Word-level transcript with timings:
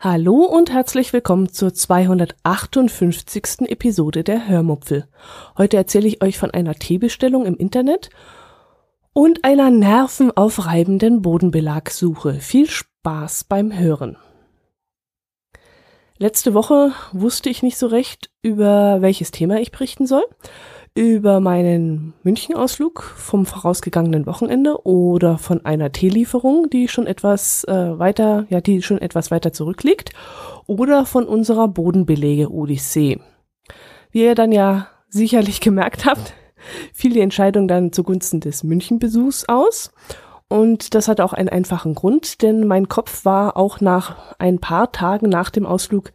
Hallo 0.00 0.44
und 0.44 0.70
herzlich 0.70 1.12
willkommen 1.12 1.52
zur 1.52 1.74
258. 1.74 3.62
Episode 3.62 4.22
der 4.22 4.46
Hörmupfel. 4.46 5.08
Heute 5.56 5.76
erzähle 5.76 6.06
ich 6.06 6.22
euch 6.22 6.38
von 6.38 6.52
einer 6.52 6.76
Teebestellung 6.76 7.46
im 7.46 7.56
Internet 7.56 8.10
und 9.12 9.42
einer 9.42 9.72
nervenaufreibenden 9.72 11.20
Bodenbelagsuche. 11.20 12.34
Viel 12.34 12.70
Spaß 12.70 13.42
beim 13.42 13.76
Hören. 13.76 14.16
Letzte 16.16 16.54
Woche 16.54 16.92
wusste 17.10 17.50
ich 17.50 17.64
nicht 17.64 17.76
so 17.76 17.88
recht, 17.88 18.30
über 18.40 19.02
welches 19.02 19.32
Thema 19.32 19.58
ich 19.58 19.72
berichten 19.72 20.06
soll 20.06 20.22
über 20.98 21.38
meinen 21.38 22.12
München-Ausflug 22.24 23.04
vom 23.04 23.46
vorausgegangenen 23.46 24.26
Wochenende 24.26 24.84
oder 24.84 25.38
von 25.38 25.64
einer 25.64 25.92
Teelieferung, 25.92 26.70
die 26.70 26.88
schon 26.88 27.06
etwas 27.06 27.62
äh, 27.68 27.96
weiter, 28.00 28.46
ja, 28.50 28.60
die 28.60 28.82
schon 28.82 28.98
etwas 28.98 29.30
weiter 29.30 29.52
zurückliegt, 29.52 30.10
oder 30.66 31.06
von 31.06 31.24
unserer 31.24 31.68
Bodenbelege-Odyssee. 31.68 33.20
Wie 34.10 34.24
ihr 34.24 34.34
dann 34.34 34.50
ja 34.50 34.88
sicherlich 35.08 35.60
gemerkt 35.60 36.04
habt, 36.04 36.34
fiel 36.92 37.12
die 37.12 37.20
Entscheidung 37.20 37.68
dann 37.68 37.92
zugunsten 37.92 38.40
des 38.40 38.64
München-Besuchs 38.64 39.44
aus. 39.48 39.92
Und 40.48 40.96
das 40.96 41.06
hat 41.06 41.20
auch 41.20 41.32
einen 41.32 41.48
einfachen 41.48 41.94
Grund, 41.94 42.42
denn 42.42 42.66
mein 42.66 42.88
Kopf 42.88 43.24
war 43.24 43.56
auch 43.56 43.80
nach 43.80 44.34
ein 44.40 44.58
paar 44.58 44.90
Tagen 44.90 45.28
nach 45.28 45.50
dem 45.50 45.64
Ausflug 45.64 46.10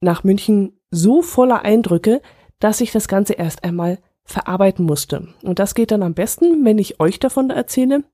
nach 0.00 0.24
München 0.24 0.80
so 0.90 1.22
voller 1.22 1.62
Eindrücke, 1.62 2.22
dass 2.58 2.80
ich 2.80 2.92
das 2.92 3.08
Ganze 3.08 3.34
erst 3.34 3.64
einmal 3.64 3.98
verarbeiten 4.24 4.84
musste. 4.84 5.28
Und 5.42 5.58
das 5.58 5.74
geht 5.74 5.90
dann 5.90 6.02
am 6.02 6.14
besten, 6.14 6.64
wenn 6.64 6.78
ich 6.78 7.00
euch 7.00 7.18
davon 7.18 7.50
erzähle. 7.50 8.04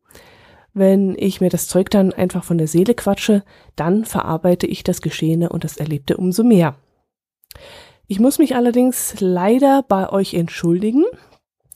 Wenn 0.73 1.17
ich 1.19 1.41
mir 1.41 1.51
das 1.51 1.67
Zeug 1.67 1.91
dann 1.91 2.13
einfach 2.13 2.45
von 2.45 2.59
der 2.59 2.69
Seele 2.69 2.95
quatsche, 2.95 3.43
dann 3.77 4.05
verarbeite 4.05 4.67
ich 4.67 4.85
das 4.85 5.01
Geschehene 5.01 5.49
und 5.49 5.65
das 5.65 5.77
Erlebte 5.77 6.17
umso 6.17 6.45
mehr. 6.45 6.77
Ich 8.07 8.21
muss 8.21 8.39
mich 8.39 8.57
allerdings 8.57 9.15
leider 9.21 9.85
bei 9.87 10.11
euch 10.11 10.35
entschuldigen. 10.35 11.05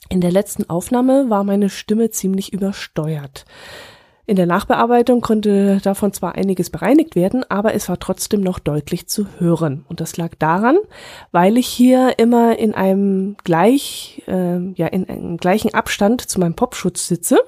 In 0.08 0.20
der 0.20 0.32
letzten 0.32 0.68
Aufnahme 0.68 1.30
war 1.30 1.44
meine 1.44 1.70
Stimme 1.70 2.10
ziemlich 2.10 2.52
übersteuert. 2.52 3.44
In 4.26 4.36
der 4.36 4.46
Nachbearbeitung 4.46 5.20
konnte 5.20 5.80
davon 5.82 6.14
zwar 6.14 6.34
einiges 6.34 6.70
bereinigt 6.70 7.14
werden, 7.14 7.44
aber 7.50 7.74
es 7.74 7.90
war 7.90 7.98
trotzdem 7.98 8.40
noch 8.40 8.58
deutlich 8.58 9.06
zu 9.06 9.26
hören. 9.38 9.84
Und 9.88 10.00
das 10.00 10.16
lag 10.16 10.34
daran, 10.38 10.78
weil 11.30 11.58
ich 11.58 11.66
hier 11.66 12.18
immer 12.18 12.58
in 12.58 12.74
einem 12.74 13.36
gleich, 13.44 14.22
äh, 14.26 14.72
ja, 14.76 14.86
in 14.86 15.08
einem 15.08 15.36
gleichen 15.36 15.74
Abstand 15.74 16.22
zu 16.22 16.40
meinem 16.40 16.54
Popschutz 16.54 17.06
sitze. 17.06 17.38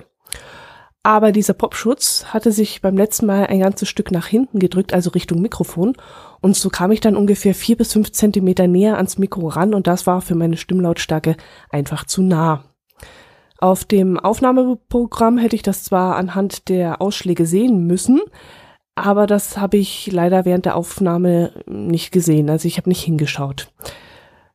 Aber 1.03 1.33
dieser 1.33 1.55
Popschutz 1.55 2.27
hatte 2.27 2.53
sich 2.53 2.83
beim 2.83 2.97
letzten 2.97 3.27
Mal 3.27 3.47
ein 3.47 3.61
ganzes 3.61 3.89
Stück 3.89 4.11
nach 4.11 4.27
hinten 4.27 4.59
gedrückt, 4.59 4.93
also 4.93 5.11
Richtung 5.11 5.41
Mikrofon. 5.41 5.95
Und 6.43 6.57
so 6.57 6.69
kam 6.69 6.91
ich 6.91 7.01
dann 7.01 7.17
ungefähr 7.17 7.55
vier 7.55 7.77
bis 7.77 7.93
fünf 7.93 8.13
Zentimeter 8.13 8.67
näher 8.67 8.97
ans 8.97 9.17
Mikro 9.17 9.49
ran 9.49 9.73
und 9.73 9.87
das 9.87 10.07
war 10.07 10.21
für 10.21 10.35
meine 10.35 10.57
Stimmlautstärke 10.57 11.37
einfach 11.71 12.05
zu 12.05 12.23
nah. 12.23 12.65
Auf 13.59 13.85
dem 13.85 14.19
Aufnahmeprogramm 14.19 15.39
hätte 15.39 15.57
ich 15.57 15.63
das 15.63 15.85
zwar 15.85 16.17
anhand 16.17 16.69
der 16.69 17.01
Ausschläge 17.01 17.47
sehen 17.47 17.87
müssen, 17.87 18.21
aber 18.95 19.27
das 19.27 19.59
habe 19.59 19.77
ich 19.77 20.11
leider 20.13 20.45
während 20.45 20.65
der 20.67 20.77
Aufnahme 20.77 21.53
nicht 21.67 22.13
gesehen. 22.13 22.51
Also 22.51 22.69
ich 22.69 22.79
habe 22.79 22.89
nicht 22.89 23.03
hingeschaut. 23.03 23.73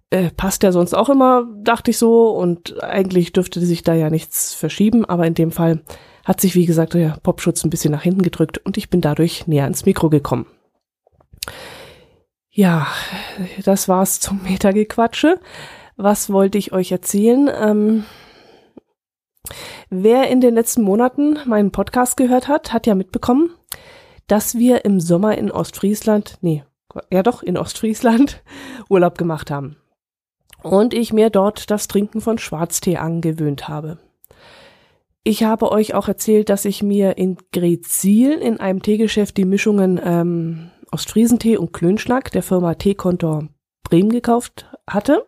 Äh, 0.09 0.29
passt 0.35 0.63
ja 0.63 0.71
sonst 0.71 0.93
auch 0.93 1.09
immer, 1.09 1.47
dachte 1.63 1.91
ich 1.91 1.97
so, 1.97 2.29
und 2.31 2.83
eigentlich 2.83 3.31
dürfte 3.31 3.61
sich 3.61 3.83
da 3.83 3.93
ja 3.93 4.09
nichts 4.09 4.53
verschieben, 4.53 5.05
aber 5.05 5.25
in 5.25 5.35
dem 5.35 5.51
Fall 5.51 5.81
hat 6.25 6.41
sich, 6.41 6.53
wie 6.55 6.65
gesagt, 6.65 6.93
der 6.95 7.17
Popschutz 7.23 7.63
ein 7.63 7.69
bisschen 7.69 7.91
nach 7.91 8.03
hinten 8.03 8.21
gedrückt 8.21 8.57
und 8.57 8.77
ich 8.77 8.89
bin 8.89 9.01
dadurch 9.01 9.47
näher 9.47 9.63
ans 9.63 9.85
Mikro 9.85 10.09
gekommen. 10.09 10.47
Ja, 12.49 12.87
das 13.63 13.87
war's 13.87 14.19
zum 14.19 14.43
Metagequatsche. 14.43 15.39
Was 15.95 16.29
wollte 16.31 16.57
ich 16.57 16.73
euch 16.73 16.91
erzählen? 16.91 17.49
Ähm, 17.53 18.03
Wer 19.89 20.29
in 20.29 20.41
den 20.41 20.53
letzten 20.53 20.83
Monaten 20.83 21.39
meinen 21.45 21.71
Podcast 21.71 22.17
gehört 22.17 22.47
hat, 22.47 22.71
hat 22.73 22.87
ja 22.87 22.95
mitbekommen, 22.95 23.49
dass 24.27 24.55
wir 24.55 24.85
im 24.85 24.99
Sommer 24.99 25.37
in 25.37 25.51
Ostfriesland, 25.51 26.37
nee, 26.41 26.63
ja 27.11 27.23
doch, 27.23 27.43
in 27.43 27.57
Ostfriesland 27.57 28.43
Urlaub 28.89 29.17
gemacht 29.17 29.51
haben. 29.51 29.77
Und 30.63 30.93
ich 30.93 31.11
mir 31.11 31.29
dort 31.29 31.71
das 31.71 31.87
Trinken 31.87 32.21
von 32.21 32.37
Schwarztee 32.37 32.97
angewöhnt 32.97 33.67
habe. 33.67 33.97
Ich 35.23 35.43
habe 35.43 35.71
euch 35.71 35.93
auch 35.93 36.07
erzählt, 36.07 36.49
dass 36.49 36.65
ich 36.65 36.81
mir 36.81 37.17
in 37.17 37.37
Grezil 37.51 38.33
in 38.33 38.59
einem 38.59 38.81
Teegeschäft 38.81 39.37
die 39.37 39.45
Mischungen 39.45 39.99
ähm, 40.03 40.71
Ostfriesentee 40.91 41.57
und 41.57 41.73
Klönschnack 41.73 42.31
der 42.31 42.43
Firma 42.43 42.75
Teekontor 42.75 43.47
Bremen 43.83 44.09
gekauft 44.09 44.65
hatte. 44.89 45.25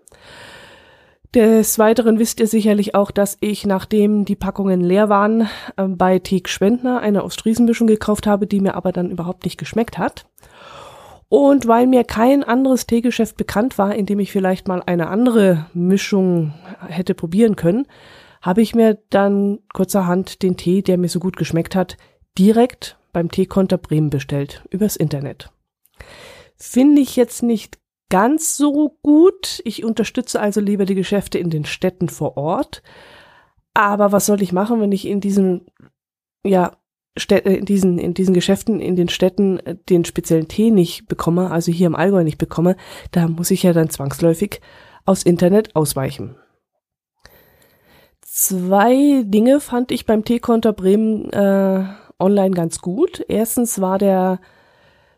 Des 1.33 1.79
Weiteren 1.79 2.19
wisst 2.19 2.39
ihr 2.39 2.47
sicherlich 2.47 2.93
auch, 2.93 3.09
dass 3.09 3.37
ich, 3.39 3.65
nachdem 3.65 4.23
die 4.23 4.35
Packungen 4.35 4.81
leer 4.81 5.09
waren, 5.09 5.49
äh, 5.77 5.87
bei 5.87 6.19
Teek 6.19 6.47
Schwendner 6.47 6.99
eine 6.99 7.23
Ostfriesenmischung 7.23 7.87
gekauft 7.87 8.27
habe, 8.27 8.45
die 8.45 8.59
mir 8.59 8.75
aber 8.75 8.91
dann 8.91 9.09
überhaupt 9.09 9.43
nicht 9.45 9.57
geschmeckt 9.57 9.97
hat. 9.97 10.27
Und 11.29 11.67
weil 11.67 11.87
mir 11.87 12.03
kein 12.03 12.43
anderes 12.43 12.85
Teegeschäft 12.85 13.35
bekannt 13.35 13.79
war, 13.79 13.95
in 13.95 14.05
dem 14.05 14.19
ich 14.19 14.31
vielleicht 14.31 14.67
mal 14.67 14.83
eine 14.85 15.07
andere 15.07 15.65
Mischung 15.73 16.53
hätte 16.87 17.15
probieren 17.15 17.55
können, 17.55 17.87
habe 18.43 18.61
ich 18.61 18.75
mir 18.75 18.99
dann 19.09 19.57
kurzerhand 19.73 20.43
den 20.43 20.55
Tee, 20.55 20.83
der 20.83 20.99
mir 20.99 21.09
so 21.09 21.19
gut 21.19 21.35
geschmeckt 21.35 21.75
hat, 21.75 21.97
direkt 22.37 22.99
beim 23.11 23.31
Teekonter 23.31 23.79
Bremen 23.79 24.11
bestellt, 24.11 24.63
übers 24.69 24.95
Internet. 24.95 25.49
Finde 26.55 27.01
ich 27.01 27.15
jetzt 27.15 27.41
nicht 27.41 27.79
ganz 28.13 28.57
so 28.57 28.95
gut. 29.01 29.59
Ich 29.65 29.83
unterstütze 29.83 30.39
also 30.39 30.61
lieber 30.61 30.85
die 30.85 30.93
Geschäfte 30.93 31.39
in 31.39 31.49
den 31.49 31.65
Städten 31.65 32.09
vor 32.09 32.37
Ort. 32.37 32.83
Aber 33.73 34.11
was 34.11 34.27
soll 34.27 34.43
ich 34.43 34.53
machen, 34.53 34.79
wenn 34.79 34.91
ich 34.91 35.07
in 35.07 35.19
diesen, 35.19 35.65
ja, 36.45 36.77
Städte, 37.17 37.49
in 37.49 37.65
diesen, 37.65 37.97
in 37.97 38.13
diesen 38.13 38.35
Geschäften, 38.35 38.79
in 38.79 38.95
den 38.95 39.09
Städten 39.09 39.57
äh, 39.61 39.77
den 39.89 40.05
speziellen 40.05 40.47
Tee 40.47 40.69
nicht 40.69 41.07
bekomme, 41.07 41.49
also 41.49 41.71
hier 41.71 41.87
im 41.87 41.95
Allgäu 41.95 42.23
nicht 42.23 42.37
bekomme, 42.37 42.75
da 43.09 43.27
muss 43.27 43.49
ich 43.49 43.63
ja 43.63 43.73
dann 43.73 43.89
zwangsläufig 43.89 44.61
aus 45.05 45.23
Internet 45.23 45.75
ausweichen. 45.75 46.35
Zwei 48.21 49.23
Dinge 49.25 49.59
fand 49.59 49.91
ich 49.91 50.05
beim 50.05 50.23
Teekonter 50.23 50.71
Bremen 50.71 51.33
äh, 51.33 51.83
online 52.19 52.51
ganz 52.51 52.79
gut. 52.79 53.25
Erstens 53.27 53.81
war 53.81 53.97
der 53.97 54.39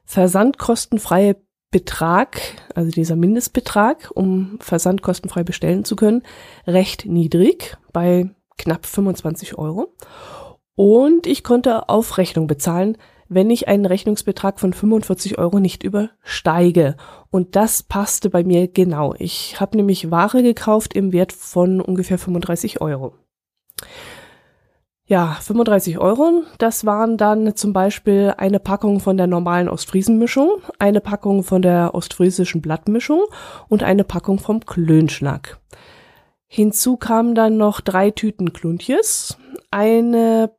versandkostenfreie 0.06 1.36
Betrag, 1.76 2.40
also 2.74 2.90
dieser 2.90 3.18
Mindestbetrag, 3.18 4.10
um 4.14 4.58
Versand 4.62 5.02
kostenfrei 5.02 5.44
bestellen 5.44 5.84
zu 5.84 5.98
können, 5.98 6.24
recht 6.66 7.06
niedrig 7.06 7.76
bei 7.92 8.30
knapp 8.58 8.86
25 8.86 9.58
Euro. 9.58 9.94
Und 10.76 11.28
ich 11.28 11.44
konnte 11.44 11.90
auf 11.90 12.18
Rechnung 12.18 12.48
bezahlen, 12.48 12.98
wenn 13.28 13.50
ich 13.50 13.68
einen 13.68 13.86
Rechnungsbetrag 13.86 14.58
von 14.58 14.72
45 14.72 15.38
Euro 15.38 15.60
nicht 15.60 15.84
übersteige. 15.84 16.96
Und 17.30 17.58
das 17.58 17.84
passte 17.84 18.30
bei 18.30 18.46
mir 18.46 18.70
genau. 18.70 19.14
Ich 19.20 19.60
habe 19.60 19.76
nämlich 19.76 20.10
Ware 20.10 20.44
gekauft 20.44 20.94
im 20.94 21.12
Wert 21.12 21.34
von 21.34 21.82
ungefähr 21.82 22.18
35 22.18 22.80
Euro. 22.80 23.16
Ja, 25.08 25.38
35 25.40 26.00
Euro. 26.00 26.44
Das 26.58 26.84
waren 26.84 27.18
dann 27.18 27.56
zum 27.56 27.74
Beispiel 27.74 28.34
eine 28.38 28.60
Packung 28.60 29.00
von 29.00 29.18
der 29.18 29.28
normalen 29.28 29.70
Ostfriesenmischung, 29.70 30.50
eine 30.80 31.00
Packung 31.00 31.44
von 31.44 31.62
der 31.62 31.94
ostfriesischen 31.94 32.60
Blattmischung 32.60 33.22
und 33.68 33.84
eine 33.84 34.04
Packung 34.04 34.40
vom 34.40 34.66
Klönschnack. 34.66 35.60
Hinzu 36.48 36.98
kamen 36.98 37.36
dann 37.36 37.56
noch 37.58 37.82
drei 37.82 38.10
Tüten 38.10 38.52
Kluntjes, 38.52 39.38
eine 39.70 40.56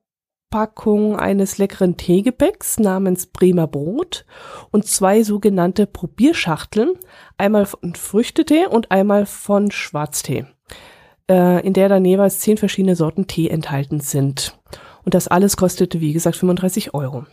Packung 0.48 1.16
eines 1.16 1.58
leckeren 1.58 1.96
Teegebäcks 1.96 2.78
namens 2.78 3.26
Bremer 3.26 3.66
Brot 3.66 4.26
und 4.70 4.86
zwei 4.86 5.24
sogenannte 5.24 5.88
Probierschachteln, 5.88 6.92
einmal 7.36 7.66
von 7.66 7.96
Früchtetee 7.96 8.66
und 8.66 8.92
einmal 8.92 9.26
von 9.26 9.72
Schwarztee 9.72 10.46
äh, 11.30 11.66
in 11.66 11.72
der 11.72 11.88
dann 11.88 12.04
jeweils 12.04 12.40
zehn 12.40 12.56
verschiedene 12.56 12.96
Sorten 12.96 13.26
Tee 13.26 13.48
enthalten 13.48 14.00
sind. 14.00 14.58
Und 15.04 15.14
das 15.14 15.28
alles 15.28 15.56
kostete, 15.56 16.00
wie 16.00 16.12
gesagt, 16.12 16.36
35 16.36 16.94
Euro. 16.94 17.26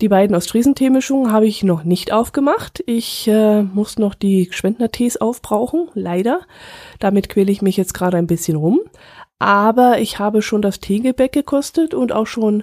Die 0.00 0.08
beiden 0.08 0.34
Ostfriesen-Teemischungen 0.34 1.30
habe 1.30 1.46
ich 1.46 1.62
noch 1.62 1.84
nicht 1.84 2.10
aufgemacht. 2.10 2.82
Ich 2.86 3.28
äh, 3.28 3.62
muss 3.62 3.98
noch 3.98 4.14
die 4.14 4.48
Schwendner-Tees 4.50 5.18
aufbrauchen, 5.18 5.88
leider. 5.92 6.40
Damit 7.00 7.28
quäle 7.28 7.52
ich 7.52 7.60
mich 7.60 7.76
jetzt 7.76 7.92
gerade 7.92 8.16
ein 8.16 8.26
bisschen 8.26 8.56
rum. 8.56 8.80
Aber 9.38 9.98
ich 10.00 10.18
habe 10.18 10.40
schon 10.40 10.62
das 10.62 10.80
Teegebäck 10.80 11.32
gekostet 11.32 11.92
und 11.92 12.12
auch 12.12 12.26
schon 12.26 12.62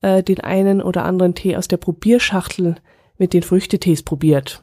äh, 0.00 0.22
den 0.22 0.40
einen 0.40 0.80
oder 0.80 1.04
anderen 1.04 1.34
Tee 1.34 1.56
aus 1.56 1.66
der 1.66 1.76
Probierschachtel 1.76 2.76
mit 3.18 3.32
den 3.32 3.42
Früchtetees 3.42 4.04
probiert. 4.04 4.62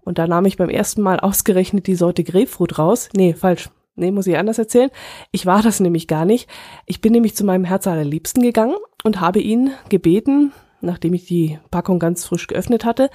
Und 0.00 0.16
da 0.16 0.26
nahm 0.26 0.46
ich 0.46 0.56
beim 0.56 0.70
ersten 0.70 1.02
Mal 1.02 1.20
ausgerechnet 1.20 1.86
die 1.86 1.96
Sorte 1.96 2.24
Grapefruit 2.24 2.78
raus. 2.78 3.10
Nee, 3.14 3.34
falsch. 3.34 3.68
Nee, 3.98 4.12
muss 4.12 4.28
ich 4.28 4.38
anders 4.38 4.58
erzählen. 4.58 4.90
Ich 5.32 5.44
war 5.44 5.60
das 5.60 5.80
nämlich 5.80 6.06
gar 6.06 6.24
nicht. 6.24 6.48
Ich 6.86 7.00
bin 7.00 7.12
nämlich 7.12 7.34
zu 7.34 7.44
meinem 7.44 7.64
Herz 7.64 7.86
allerliebsten 7.88 8.44
gegangen 8.44 8.76
und 9.02 9.20
habe 9.20 9.40
ihn 9.40 9.72
gebeten, 9.88 10.52
nachdem 10.80 11.14
ich 11.14 11.26
die 11.26 11.58
Packung 11.72 11.98
ganz 11.98 12.24
frisch 12.24 12.46
geöffnet 12.46 12.84
hatte, 12.84 13.10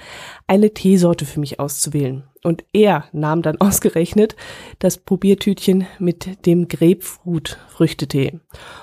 eine 0.46 0.74
Teesorte 0.74 1.24
für 1.24 1.40
mich 1.40 1.58
auszuwählen. 1.58 2.24
Und 2.42 2.64
er 2.74 3.04
nahm 3.12 3.40
dann 3.40 3.56
ausgerechnet 3.60 4.36
das 4.78 4.98
Probiertütchen 4.98 5.86
mit 5.98 6.44
dem 6.44 6.68
Grapefruit-Früchtetee. 6.68 8.40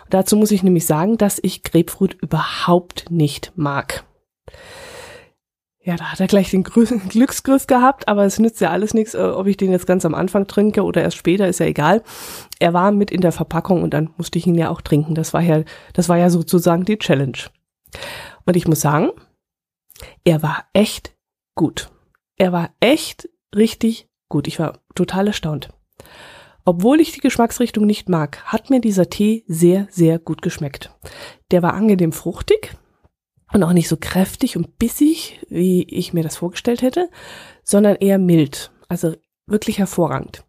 Dazu 0.09 0.37
muss 0.37 0.49
ich 0.49 0.63
nämlich 0.63 0.87
sagen, 0.87 1.19
dass 1.19 1.39
ich 1.43 1.61
Grapefruit 1.61 2.17
überhaupt 2.19 3.11
nicht 3.11 3.53
mag. 3.55 4.05
Ja, 5.83 5.95
da 5.95 6.11
hat 6.11 6.19
er 6.19 6.27
gleich 6.27 6.51
den 6.51 6.63
Glücksgriff 7.09 7.65
gehabt, 7.65 8.07
aber 8.07 8.25
es 8.25 8.37
nützt 8.37 8.61
ja 8.61 8.69
alles 8.69 8.93
nichts, 8.93 9.15
äh, 9.15 9.21
ob 9.21 9.47
ich 9.47 9.57
den 9.57 9.71
jetzt 9.71 9.87
ganz 9.87 10.05
am 10.05 10.13
Anfang 10.13 10.45
trinke 10.47 10.83
oder 10.83 11.01
erst 11.01 11.17
später, 11.17 11.47
ist 11.47 11.59
ja 11.59 11.65
egal. 11.65 12.03
Er 12.59 12.73
war 12.73 12.91
mit 12.91 13.09
in 13.09 13.21
der 13.21 13.31
Verpackung 13.31 13.81
und 13.81 13.93
dann 13.93 14.11
musste 14.17 14.37
ich 14.37 14.45
ihn 14.45 14.55
ja 14.55 14.69
auch 14.69 14.81
trinken. 14.81 15.15
Das 15.15 15.33
war 15.33 15.41
ja, 15.41 15.63
das 15.93 16.07
war 16.07 16.17
ja 16.17 16.29
sozusagen 16.29 16.85
die 16.85 16.99
Challenge. 16.99 17.37
Und 18.45 18.55
ich 18.55 18.67
muss 18.67 18.81
sagen, 18.81 19.09
er 20.23 20.43
war 20.43 20.65
echt 20.73 21.15
gut. 21.55 21.89
Er 22.37 22.51
war 22.51 22.69
echt 22.79 23.29
richtig 23.55 24.07
gut. 24.29 24.47
Ich 24.47 24.59
war 24.59 24.79
total 24.93 25.27
erstaunt. 25.27 25.69
Obwohl 26.63 26.99
ich 26.99 27.11
die 27.11 27.21
Geschmacksrichtung 27.21 27.87
nicht 27.87 28.07
mag, 28.07 28.43
hat 28.45 28.69
mir 28.69 28.81
dieser 28.81 29.09
Tee 29.09 29.43
sehr, 29.47 29.87
sehr 29.89 30.19
gut 30.19 30.43
geschmeckt. 30.43 30.95
Der 31.49 31.63
war 31.63 31.73
angenehm 31.73 32.11
fruchtig 32.11 32.75
und 33.53 33.63
auch 33.63 33.73
nicht 33.73 33.87
so 33.87 33.97
kräftig 33.97 34.57
und 34.57 34.77
bissig, 34.77 35.39
wie 35.49 35.83
ich 35.83 36.13
mir 36.13 36.23
das 36.23 36.37
vorgestellt 36.37 36.81
hätte, 36.81 37.09
sondern 37.63 37.95
eher 37.97 38.17
mild. 38.17 38.71
Also 38.87 39.13
wirklich 39.47 39.79
hervorragend. 39.79 40.43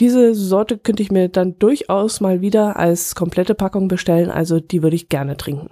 Diese 0.00 0.34
Sorte 0.34 0.78
könnte 0.78 1.02
ich 1.02 1.10
mir 1.10 1.28
dann 1.28 1.58
durchaus 1.58 2.20
mal 2.20 2.40
wieder 2.40 2.76
als 2.76 3.14
komplette 3.14 3.54
Packung 3.54 3.88
bestellen, 3.88 4.30
also 4.30 4.58
die 4.58 4.82
würde 4.82 4.96
ich 4.96 5.08
gerne 5.08 5.36
trinken. 5.36 5.70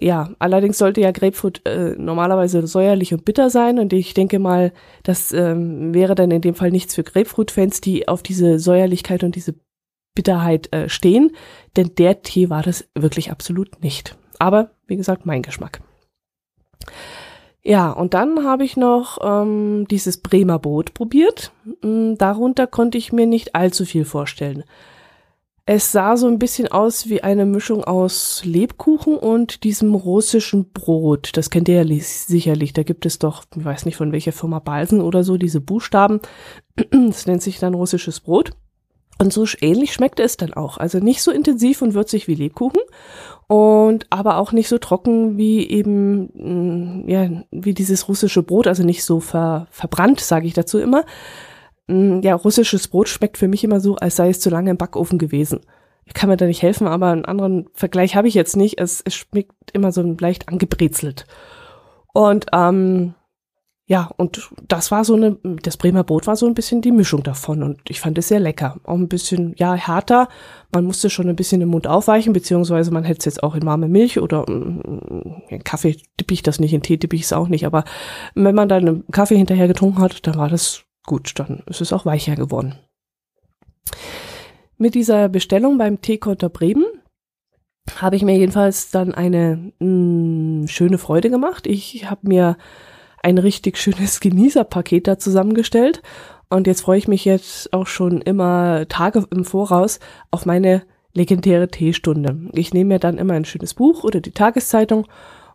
Ja, 0.00 0.30
allerdings 0.38 0.78
sollte 0.78 1.00
ja 1.00 1.12
Grapefruit 1.12 1.66
äh, 1.66 1.94
normalerweise 1.96 2.66
säuerlich 2.66 3.12
und 3.12 3.24
bitter 3.24 3.50
sein 3.50 3.78
und 3.78 3.92
ich 3.92 4.14
denke 4.14 4.38
mal, 4.38 4.72
das 5.02 5.32
ähm, 5.32 5.94
wäre 5.94 6.14
dann 6.14 6.30
in 6.30 6.40
dem 6.40 6.54
Fall 6.54 6.70
nichts 6.70 6.94
für 6.94 7.04
Grapefruit-Fans, 7.04 7.80
die 7.80 8.08
auf 8.08 8.22
diese 8.22 8.58
Säuerlichkeit 8.58 9.22
und 9.22 9.36
diese 9.36 9.54
Bitterheit 10.14 10.72
äh, 10.72 10.88
stehen, 10.88 11.32
denn 11.76 11.94
der 11.96 12.22
Tee 12.22 12.50
war 12.50 12.62
das 12.62 12.88
wirklich 12.94 13.30
absolut 13.30 13.82
nicht. 13.82 14.16
Aber 14.42 14.70
wie 14.88 14.96
gesagt, 14.96 15.24
mein 15.24 15.42
Geschmack. 15.42 15.82
Ja, 17.62 17.92
und 17.92 18.12
dann 18.12 18.44
habe 18.44 18.64
ich 18.64 18.76
noch 18.76 19.18
ähm, 19.22 19.86
dieses 19.88 20.16
Bremer 20.16 20.58
Brot 20.58 20.94
probiert. 20.94 21.52
Mm, 21.80 22.14
darunter 22.16 22.66
konnte 22.66 22.98
ich 22.98 23.12
mir 23.12 23.26
nicht 23.26 23.54
allzu 23.54 23.84
viel 23.84 24.04
vorstellen. 24.04 24.64
Es 25.64 25.92
sah 25.92 26.16
so 26.16 26.26
ein 26.26 26.40
bisschen 26.40 26.66
aus 26.66 27.08
wie 27.08 27.22
eine 27.22 27.46
Mischung 27.46 27.84
aus 27.84 28.42
Lebkuchen 28.44 29.16
und 29.16 29.62
diesem 29.62 29.94
russischen 29.94 30.72
Brot. 30.72 31.30
Das 31.34 31.50
kennt 31.50 31.68
ihr 31.68 31.84
ja 31.84 32.00
sicherlich. 32.02 32.72
Da 32.72 32.82
gibt 32.82 33.06
es 33.06 33.20
doch, 33.20 33.44
ich 33.56 33.64
weiß 33.64 33.84
nicht 33.86 33.96
von 33.96 34.10
welcher 34.10 34.32
Firma 34.32 34.58
Balsen 34.58 35.00
oder 35.00 35.22
so, 35.22 35.36
diese 35.36 35.60
Buchstaben. 35.60 36.20
Das 36.90 37.28
nennt 37.28 37.42
sich 37.42 37.60
dann 37.60 37.74
russisches 37.74 38.18
Brot. 38.18 38.56
Und 39.18 39.32
so 39.32 39.44
ähnlich 39.60 39.92
schmeckte 39.92 40.22
es 40.22 40.36
dann 40.36 40.52
auch. 40.54 40.78
Also 40.78 40.98
nicht 40.98 41.22
so 41.22 41.30
intensiv 41.30 41.82
und 41.82 41.94
würzig 41.94 42.26
wie 42.28 42.34
Lebkuchen 42.34 42.80
und 43.46 44.06
aber 44.10 44.38
auch 44.38 44.52
nicht 44.52 44.68
so 44.68 44.78
trocken 44.78 45.36
wie 45.36 45.68
eben 45.68 47.04
mm, 47.04 47.08
ja 47.08 47.28
wie 47.50 47.74
dieses 47.74 48.08
russische 48.08 48.42
Brot, 48.42 48.66
also 48.66 48.82
nicht 48.82 49.04
so 49.04 49.20
ver, 49.20 49.68
verbrannt, 49.70 50.20
sage 50.20 50.46
ich 50.46 50.54
dazu 50.54 50.78
immer. 50.78 51.04
Mm, 51.86 52.20
ja, 52.22 52.34
russisches 52.34 52.88
Brot 52.88 53.08
schmeckt 53.08 53.38
für 53.38 53.48
mich 53.48 53.62
immer 53.62 53.80
so, 53.80 53.96
als 53.96 54.16
sei 54.16 54.30
es 54.30 54.40
zu 54.40 54.50
lange 54.50 54.70
im 54.70 54.76
Backofen 54.76 55.18
gewesen. 55.18 55.60
Ich 56.04 56.14
kann 56.14 56.28
mir 56.28 56.36
da 56.36 56.46
nicht 56.46 56.62
helfen, 56.62 56.86
aber 56.88 57.08
einen 57.08 57.24
anderen 57.24 57.68
Vergleich 57.74 58.16
habe 58.16 58.28
ich 58.28 58.34
jetzt 58.34 58.56
nicht. 58.56 58.80
Es, 58.80 59.02
es 59.04 59.14
schmeckt 59.14 59.70
immer 59.72 59.92
so 59.92 60.02
leicht 60.02 60.48
angebrezelt. 60.48 61.26
Und 62.12 62.46
ähm, 62.52 63.14
ja, 63.92 64.10
und 64.16 64.48
das 64.68 64.90
war 64.90 65.04
so 65.04 65.14
eine, 65.14 65.36
das 65.42 65.76
Bremer 65.76 66.02
Brot 66.02 66.26
war 66.26 66.34
so 66.34 66.46
ein 66.46 66.54
bisschen 66.54 66.80
die 66.80 66.92
Mischung 66.92 67.22
davon 67.22 67.62
und 67.62 67.78
ich 67.90 68.00
fand 68.00 68.16
es 68.16 68.28
sehr 68.28 68.40
lecker. 68.40 68.80
Auch 68.84 68.94
ein 68.94 69.08
bisschen, 69.08 69.52
ja, 69.58 69.74
härter. 69.74 70.30
Man 70.72 70.86
musste 70.86 71.10
schon 71.10 71.28
ein 71.28 71.36
bisschen 71.36 71.60
im 71.60 71.68
Mund 71.68 71.86
aufweichen, 71.86 72.32
beziehungsweise 72.32 72.90
man 72.90 73.04
hätte 73.04 73.18
es 73.18 73.24
jetzt 73.26 73.42
auch 73.42 73.54
in 73.54 73.66
warme 73.66 73.88
Milch 73.88 74.18
oder 74.18 74.50
mm, 74.50 75.42
in 75.50 75.62
Kaffee 75.62 75.98
dippe 76.18 76.32
ich 76.32 76.42
das 76.42 76.58
nicht, 76.58 76.72
in 76.72 76.80
Tee 76.80 76.96
dippe 76.96 77.16
ich 77.16 77.24
es 77.24 77.34
auch 77.34 77.48
nicht. 77.48 77.66
Aber 77.66 77.84
wenn 78.34 78.54
man 78.54 78.70
dann 78.70 78.88
einen 78.88 79.06
Kaffee 79.08 79.36
hinterher 79.36 79.68
getrunken 79.68 80.00
hat, 80.00 80.26
dann 80.26 80.36
war 80.36 80.48
das 80.48 80.84
gut, 81.04 81.38
dann 81.38 81.62
ist 81.66 81.82
es 81.82 81.92
auch 81.92 82.06
weicher 82.06 82.34
geworden. 82.34 82.76
Mit 84.78 84.94
dieser 84.94 85.28
Bestellung 85.28 85.76
beim 85.76 86.00
Teekonter 86.00 86.48
Bremen 86.48 86.86
habe 87.96 88.16
ich 88.16 88.22
mir 88.22 88.38
jedenfalls 88.38 88.90
dann 88.90 89.12
eine 89.12 89.70
mh, 89.80 90.62
mm, 90.62 90.68
schöne 90.68 90.96
Freude 90.96 91.28
gemacht. 91.28 91.66
Ich 91.66 92.08
habe 92.08 92.26
mir 92.26 92.56
ein 93.22 93.38
richtig 93.38 93.78
schönes 93.78 94.20
Genießerpaket 94.20 95.06
da 95.08 95.18
zusammengestellt. 95.18 96.02
Und 96.48 96.66
jetzt 96.66 96.82
freue 96.82 96.98
ich 96.98 97.08
mich 97.08 97.24
jetzt 97.24 97.72
auch 97.72 97.86
schon 97.86 98.20
immer 98.20 98.86
Tage 98.88 99.26
im 99.30 99.44
Voraus 99.44 100.00
auf 100.30 100.44
meine 100.44 100.82
legendäre 101.14 101.68
Teestunde. 101.68 102.50
Ich 102.52 102.74
nehme 102.74 102.94
mir 102.94 102.98
dann 102.98 103.18
immer 103.18 103.34
ein 103.34 103.44
schönes 103.44 103.74
Buch 103.74 104.04
oder 104.04 104.20
die 104.20 104.32
Tageszeitung 104.32 105.06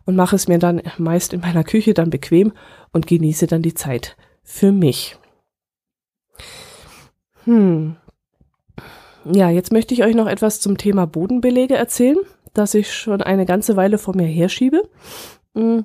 und 0.04 0.16
mache 0.16 0.36
es 0.36 0.48
mir 0.48 0.58
dann 0.58 0.82
meist 0.96 1.32
in 1.32 1.40
meiner 1.40 1.64
Küche 1.64 1.94
dann 1.94 2.10
bequem 2.10 2.52
und 2.92 3.06
genieße 3.06 3.46
dann 3.46 3.62
die 3.62 3.74
Zeit 3.74 4.16
für 4.42 4.72
mich. 4.72 5.16
Hm. 7.44 7.96
Ja, 9.24 9.50
jetzt 9.50 9.72
möchte 9.72 9.94
ich 9.94 10.02
euch 10.02 10.14
noch 10.14 10.26
etwas 10.26 10.60
zum 10.60 10.78
Thema 10.78 11.06
Bodenbelege 11.06 11.74
erzählen, 11.74 12.18
das 12.54 12.74
ich 12.74 12.92
schon 12.92 13.20
eine 13.20 13.46
ganze 13.46 13.76
Weile 13.76 13.98
vor 13.98 14.16
mir 14.16 14.26
herschiebe. 14.26 14.88
Hm. 15.54 15.84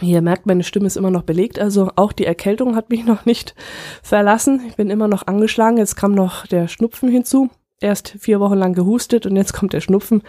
Hier 0.00 0.22
merkt, 0.22 0.46
meine 0.46 0.64
Stimme 0.64 0.86
ist 0.86 0.96
immer 0.96 1.10
noch 1.10 1.22
belegt, 1.22 1.58
also 1.58 1.90
auch 1.96 2.12
die 2.12 2.26
Erkältung 2.26 2.76
hat 2.76 2.90
mich 2.90 3.04
noch 3.06 3.24
nicht 3.24 3.54
verlassen. 4.02 4.62
Ich 4.68 4.76
bin 4.76 4.90
immer 4.90 5.08
noch 5.08 5.26
angeschlagen. 5.26 5.78
Jetzt 5.78 5.96
kam 5.96 6.14
noch 6.14 6.46
der 6.46 6.68
Schnupfen 6.68 7.08
hinzu. 7.08 7.48
Erst 7.80 8.14
vier 8.18 8.38
Wochen 8.40 8.54
lang 8.54 8.74
gehustet 8.74 9.26
und 9.26 9.36
jetzt 9.36 9.52
kommt 9.52 9.72
der 9.72 9.80
Schnupfen. 9.80 10.22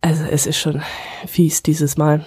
Also 0.00 0.24
es 0.30 0.46
ist 0.46 0.58
schon 0.58 0.82
fies 1.26 1.62
dieses 1.62 1.96
Mal. 1.96 2.26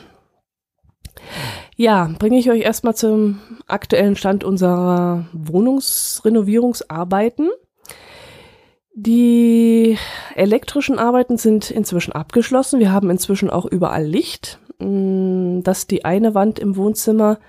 Ja, 1.76 2.10
bringe 2.18 2.40
ich 2.40 2.50
euch 2.50 2.62
erstmal 2.62 2.96
zum 2.96 3.40
aktuellen 3.68 4.16
Stand 4.16 4.44
unserer 4.44 5.28
Wohnungsrenovierungsarbeiten. 5.32 7.52
Die 8.96 9.96
elektrischen 10.34 10.98
Arbeiten 10.98 11.38
sind 11.38 11.70
inzwischen 11.70 12.14
abgeschlossen. 12.14 12.80
Wir 12.80 12.92
haben 12.92 13.12
inzwischen 13.12 13.52
auch 13.52 13.66
überall 13.66 14.04
Licht. 14.04 14.60
Dass 14.80 15.88
die 15.88 16.06
eine 16.06 16.36
Wand 16.36 16.60
im 16.60 16.76
Wohnzimmer 16.76 17.40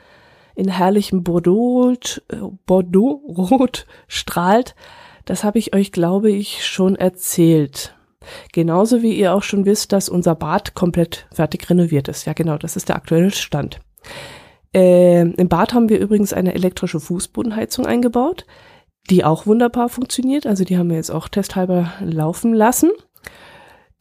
in 0.54 0.68
herrlichem 0.68 1.22
Bordeaux-Rot 1.22 2.22
Bordeaux 2.66 3.22
strahlt. 4.08 4.74
Das 5.24 5.44
habe 5.44 5.58
ich 5.58 5.74
euch, 5.74 5.92
glaube 5.92 6.30
ich, 6.30 6.66
schon 6.66 6.96
erzählt. 6.96 7.94
Genauso 8.52 9.02
wie 9.02 9.14
ihr 9.14 9.34
auch 9.34 9.42
schon 9.42 9.66
wisst, 9.66 9.92
dass 9.92 10.08
unser 10.08 10.34
Bad 10.34 10.74
komplett 10.74 11.26
fertig 11.32 11.68
renoviert 11.70 12.08
ist. 12.08 12.24
Ja, 12.24 12.32
genau, 12.32 12.58
das 12.58 12.76
ist 12.76 12.88
der 12.88 12.96
aktuelle 12.96 13.30
Stand. 13.30 13.80
Äh, 14.74 15.22
Im 15.22 15.48
Bad 15.48 15.74
haben 15.74 15.88
wir 15.88 15.98
übrigens 15.98 16.32
eine 16.32 16.54
elektrische 16.54 17.00
Fußbodenheizung 17.00 17.86
eingebaut, 17.86 18.44
die 19.10 19.24
auch 19.24 19.46
wunderbar 19.46 19.88
funktioniert. 19.88 20.46
Also 20.46 20.64
die 20.64 20.76
haben 20.76 20.90
wir 20.90 20.96
jetzt 20.96 21.10
auch 21.10 21.28
testhalber 21.28 21.92
laufen 22.00 22.52
lassen. 22.52 22.90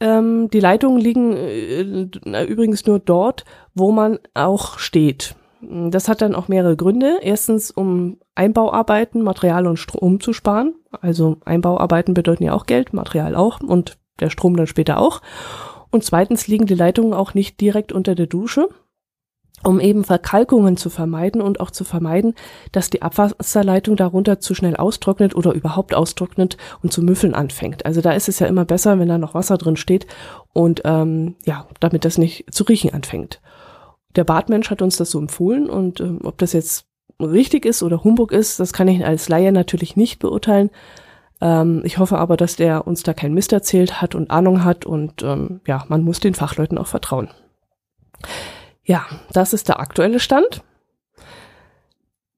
Ähm, 0.00 0.48
die 0.50 0.60
Leitungen 0.60 1.00
liegen 1.00 1.32
äh, 1.36 2.44
übrigens 2.44 2.86
nur 2.86 2.98
dort, 2.98 3.44
wo 3.74 3.92
man 3.92 4.18
auch 4.34 4.78
steht. 4.78 5.34
Das 5.60 6.08
hat 6.08 6.22
dann 6.22 6.36
auch 6.36 6.46
mehrere 6.46 6.76
Gründe. 6.76 7.18
Erstens, 7.20 7.70
um 7.72 8.18
Einbauarbeiten, 8.36 9.22
Material 9.22 9.66
und 9.66 9.76
Strom 9.76 10.20
zu 10.20 10.32
sparen. 10.32 10.74
Also 11.00 11.38
Einbauarbeiten 11.44 12.14
bedeuten 12.14 12.44
ja 12.44 12.52
auch 12.52 12.66
Geld, 12.66 12.92
Material 12.92 13.34
auch 13.34 13.60
und 13.60 13.98
der 14.20 14.30
Strom 14.30 14.56
dann 14.56 14.68
später 14.68 14.98
auch. 14.98 15.20
Und 15.90 16.04
zweitens 16.04 16.46
liegen 16.46 16.66
die 16.66 16.74
Leitungen 16.74 17.12
auch 17.12 17.34
nicht 17.34 17.60
direkt 17.60 17.92
unter 17.92 18.14
der 18.14 18.26
Dusche, 18.26 18.68
um 19.64 19.80
eben 19.80 20.04
Verkalkungen 20.04 20.76
zu 20.76 20.90
vermeiden 20.90 21.40
und 21.40 21.60
auch 21.60 21.70
zu 21.70 21.84
vermeiden, 21.84 22.34
dass 22.72 22.90
die 22.90 23.02
Abwasserleitung 23.02 23.96
darunter 23.96 24.40
zu 24.40 24.54
schnell 24.54 24.76
austrocknet 24.76 25.34
oder 25.34 25.52
überhaupt 25.52 25.94
austrocknet 25.94 26.56
und 26.82 26.92
zu 26.92 27.02
müffeln 27.02 27.34
anfängt. 27.34 27.84
Also 27.84 28.00
da 28.00 28.12
ist 28.12 28.28
es 28.28 28.38
ja 28.38 28.46
immer 28.46 28.64
besser, 28.64 28.98
wenn 28.98 29.08
da 29.08 29.18
noch 29.18 29.34
Wasser 29.34 29.58
drin 29.58 29.76
steht 29.76 30.06
und 30.52 30.82
ähm, 30.84 31.36
ja, 31.44 31.66
damit 31.80 32.04
das 32.04 32.18
nicht 32.18 32.52
zu 32.52 32.64
riechen 32.64 32.94
anfängt. 32.94 33.40
der 34.16 34.24
Badmensch 34.24 34.70
hat 34.70 34.82
uns 34.82 34.96
das 34.96 35.10
so 35.10 35.18
empfohlen 35.18 35.68
und 35.68 36.00
ähm, 36.00 36.20
ob 36.24 36.38
das 36.38 36.52
jetzt 36.52 36.86
richtig 37.20 37.64
ist 37.64 37.82
oder 37.82 38.04
Humbug 38.04 38.32
ist, 38.32 38.60
das 38.60 38.72
kann 38.72 38.88
ich 38.88 39.04
als 39.04 39.28
Laie 39.28 39.52
natürlich 39.52 39.96
nicht 39.96 40.18
beurteilen. 40.18 40.70
Ähm, 41.40 41.82
ich 41.84 41.98
hoffe 41.98 42.18
aber, 42.18 42.36
dass 42.36 42.56
der 42.56 42.86
uns 42.86 43.02
da 43.02 43.12
kein 43.12 43.34
Mist 43.34 43.52
erzählt 43.52 44.00
hat 44.00 44.14
und 44.14 44.30
Ahnung 44.30 44.64
hat 44.64 44.86
und 44.86 45.22
ähm, 45.22 45.60
ja, 45.66 45.84
man 45.88 46.02
muss 46.02 46.20
den 46.20 46.34
Fachleuten 46.34 46.78
auch 46.78 46.86
vertrauen. 46.86 47.28
Ja, 48.88 49.04
das 49.34 49.52
ist 49.52 49.68
der 49.68 49.80
aktuelle 49.80 50.18
Stand. 50.18 50.62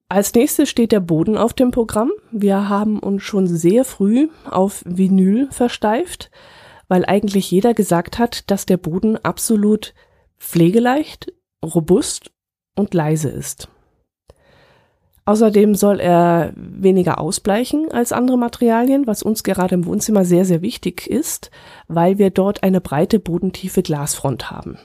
Als 0.09 0.35
nächstes 0.35 0.69
steht 0.69 0.90
der 0.90 0.99
Boden 0.99 1.38
auf 1.38 1.54
dem 1.54 1.71
Programm. 1.71 2.11
Wir 2.33 2.69
haben 2.69 2.99
uns 2.99 3.23
schon 3.23 3.47
sehr 3.47 3.85
früh 3.85 4.28
auf 4.50 4.83
Vinyl 4.85 5.49
versteift, 5.52 6.28
weil 6.88 7.04
eigentlich 7.07 7.52
jeder 7.52 7.73
gesagt 7.73 8.19
hat, 8.19 8.50
dass 8.50 8.66
der 8.66 8.78
Boden 8.78 9.16
absolut 9.16 9.95
pflegeleicht, 10.40 11.33
robust 11.64 12.33
und 12.76 12.95
leise 12.95 13.28
ist. 13.28 13.69
Außerdem 15.26 15.76
soll 15.76 16.00
er 16.00 16.52
weniger 16.57 17.21
ausbleichen 17.21 17.92
als 17.92 18.11
andere 18.11 18.38
Materialien, 18.38 19.07
was 19.07 19.23
uns 19.23 19.45
gerade 19.45 19.76
im 19.76 19.87
Wohnzimmer 19.87 20.25
sehr, 20.25 20.45
sehr 20.45 20.62
wichtig 20.62 21.07
ist, 21.07 21.52
weil 21.87 22.19
wir 22.19 22.30
dort 22.30 22.64
eine 22.64 22.80
breite 22.80 23.21
bodentiefe 23.21 23.85
Glasfront 23.85 24.50
haben. 24.50 24.78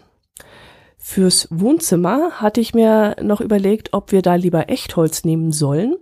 Fürs 1.08 1.48
Wohnzimmer 1.52 2.32
hatte 2.42 2.60
ich 2.60 2.74
mir 2.74 3.16
noch 3.22 3.40
überlegt, 3.40 3.94
ob 3.94 4.12
wir 4.12 4.24
da 4.24 4.34
lieber 4.34 4.72
Echtholz 4.72 5.24
nehmen 5.24 5.52
sollen. 5.52 5.98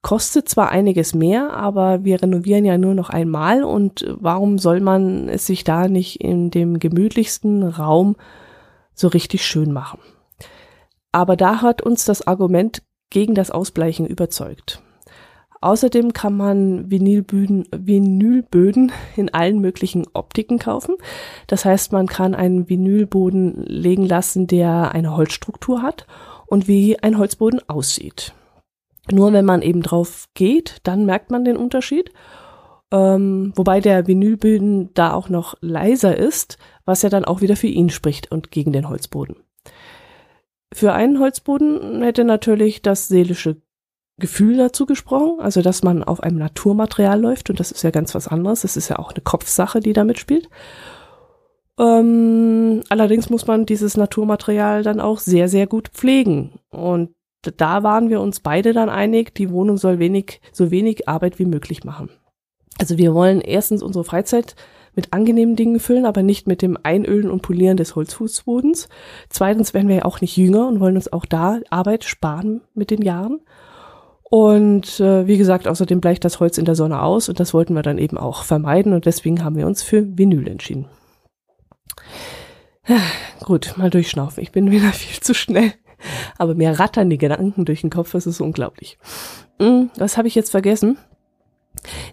Kostet 0.00 0.48
zwar 0.48 0.70
einiges 0.70 1.14
mehr, 1.14 1.52
aber 1.52 2.02
wir 2.02 2.22
renovieren 2.22 2.64
ja 2.64 2.78
nur 2.78 2.94
noch 2.94 3.10
einmal 3.10 3.62
und 3.62 4.06
warum 4.18 4.56
soll 4.56 4.80
man 4.80 5.28
es 5.28 5.46
sich 5.46 5.64
da 5.64 5.86
nicht 5.86 6.22
in 6.22 6.50
dem 6.50 6.78
gemütlichsten 6.78 7.62
Raum 7.62 8.16
so 8.94 9.08
richtig 9.08 9.44
schön 9.44 9.70
machen? 9.70 10.00
Aber 11.12 11.36
da 11.36 11.60
hat 11.60 11.82
uns 11.82 12.06
das 12.06 12.26
Argument 12.26 12.82
gegen 13.10 13.34
das 13.34 13.50
Ausbleichen 13.50 14.06
überzeugt. 14.06 14.82
Außerdem 15.60 16.12
kann 16.12 16.36
man 16.36 16.90
Vinylböden, 16.90 17.66
Vinylböden 17.74 18.92
in 19.16 19.32
allen 19.32 19.60
möglichen 19.60 20.06
Optiken 20.12 20.58
kaufen. 20.58 20.96
Das 21.46 21.64
heißt, 21.64 21.92
man 21.92 22.06
kann 22.06 22.34
einen 22.34 22.68
Vinylboden 22.68 23.64
legen 23.64 24.04
lassen, 24.04 24.46
der 24.46 24.92
eine 24.92 25.16
Holzstruktur 25.16 25.82
hat 25.82 26.06
und 26.46 26.68
wie 26.68 26.98
ein 27.02 27.18
Holzboden 27.18 27.60
aussieht. 27.68 28.34
Nur 29.10 29.32
wenn 29.32 29.44
man 29.44 29.62
eben 29.62 29.82
drauf 29.82 30.26
geht, 30.34 30.78
dann 30.82 31.06
merkt 31.06 31.30
man 31.30 31.44
den 31.44 31.56
Unterschied. 31.56 32.12
Ähm, 32.92 33.52
wobei 33.56 33.80
der 33.80 34.06
Vinylboden 34.06 34.94
da 34.94 35.12
auch 35.12 35.28
noch 35.28 35.56
leiser 35.60 36.16
ist, 36.16 36.58
was 36.84 37.02
ja 37.02 37.08
dann 37.08 37.24
auch 37.24 37.40
wieder 37.40 37.56
für 37.56 37.66
ihn 37.66 37.90
spricht 37.90 38.30
und 38.30 38.50
gegen 38.50 38.72
den 38.72 38.88
Holzboden. 38.88 39.36
Für 40.72 40.92
einen 40.92 41.20
Holzboden 41.20 42.02
hätte 42.02 42.24
natürlich 42.24 42.82
das 42.82 43.08
seelische 43.08 43.56
Gefühl 44.18 44.56
dazu 44.56 44.86
gesprochen, 44.86 45.40
also 45.40 45.60
dass 45.60 45.82
man 45.82 46.02
auf 46.02 46.22
einem 46.22 46.38
Naturmaterial 46.38 47.20
läuft 47.20 47.50
und 47.50 47.60
das 47.60 47.70
ist 47.70 47.82
ja 47.82 47.90
ganz 47.90 48.14
was 48.14 48.28
anderes. 48.28 48.62
Das 48.62 48.76
ist 48.76 48.88
ja 48.88 48.98
auch 48.98 49.12
eine 49.12 49.20
Kopfsache, 49.22 49.80
die 49.80 49.92
da 49.92 50.04
mitspielt. 50.04 50.48
Ähm, 51.78 52.82
allerdings 52.88 53.28
muss 53.28 53.46
man 53.46 53.66
dieses 53.66 53.96
Naturmaterial 53.96 54.82
dann 54.82 55.00
auch 55.00 55.18
sehr, 55.18 55.48
sehr 55.48 55.66
gut 55.66 55.88
pflegen. 55.88 56.52
Und 56.70 57.10
da 57.42 57.82
waren 57.82 58.08
wir 58.08 58.20
uns 58.20 58.40
beide 58.40 58.72
dann 58.72 58.88
einig, 58.88 59.34
die 59.34 59.50
Wohnung 59.50 59.76
soll 59.76 59.98
wenig, 59.98 60.40
so 60.52 60.70
wenig 60.70 61.08
Arbeit 61.08 61.38
wie 61.38 61.44
möglich 61.44 61.84
machen. 61.84 62.08
Also 62.78 62.98
wir 62.98 63.14
wollen 63.14 63.40
erstens 63.40 63.82
unsere 63.82 64.04
Freizeit 64.04 64.54
mit 64.94 65.12
angenehmen 65.12 65.56
Dingen 65.56 65.78
füllen, 65.78 66.06
aber 66.06 66.22
nicht 66.22 66.46
mit 66.46 66.62
dem 66.62 66.78
Einölen 66.82 67.30
und 67.30 67.42
Polieren 67.42 67.76
des 67.76 67.94
Holzfußbodens. 67.94 68.88
Zweitens 69.28 69.74
werden 69.74 69.88
wir 69.88 69.96
ja 69.96 70.04
auch 70.06 70.22
nicht 70.22 70.36
jünger 70.36 70.66
und 70.66 70.80
wollen 70.80 70.96
uns 70.96 71.12
auch 71.12 71.26
da 71.26 71.60
Arbeit 71.68 72.04
sparen 72.04 72.62
mit 72.74 72.90
den 72.90 73.02
Jahren. 73.02 73.40
Und 74.28 74.98
äh, 74.98 75.26
wie 75.26 75.38
gesagt, 75.38 75.68
außerdem 75.68 76.00
bleicht 76.00 76.24
das 76.24 76.40
Holz 76.40 76.58
in 76.58 76.64
der 76.64 76.74
Sonne 76.74 77.00
aus 77.00 77.28
und 77.28 77.38
das 77.38 77.54
wollten 77.54 77.74
wir 77.74 77.82
dann 77.82 77.98
eben 77.98 78.18
auch 78.18 78.42
vermeiden 78.42 78.92
und 78.92 79.06
deswegen 79.06 79.44
haben 79.44 79.56
wir 79.56 79.66
uns 79.66 79.82
für 79.82 80.18
Vinyl 80.18 80.48
entschieden. 80.48 80.86
Gut, 83.40 83.74
mal 83.76 83.90
durchschnaufen. 83.90 84.42
Ich 84.42 84.52
bin 84.52 84.70
wieder 84.70 84.92
viel 84.92 85.20
zu 85.20 85.34
schnell. 85.34 85.72
Aber 86.38 86.54
mir 86.54 86.78
rattern 86.78 87.08
die 87.08 87.18
Gedanken 87.18 87.64
durch 87.64 87.80
den 87.80 87.90
Kopf, 87.90 88.12
das 88.12 88.26
ist 88.26 88.40
unglaublich. 88.40 88.98
Hm, 89.60 89.90
was 89.96 90.16
habe 90.16 90.28
ich 90.28 90.34
jetzt 90.34 90.50
vergessen? 90.50 90.98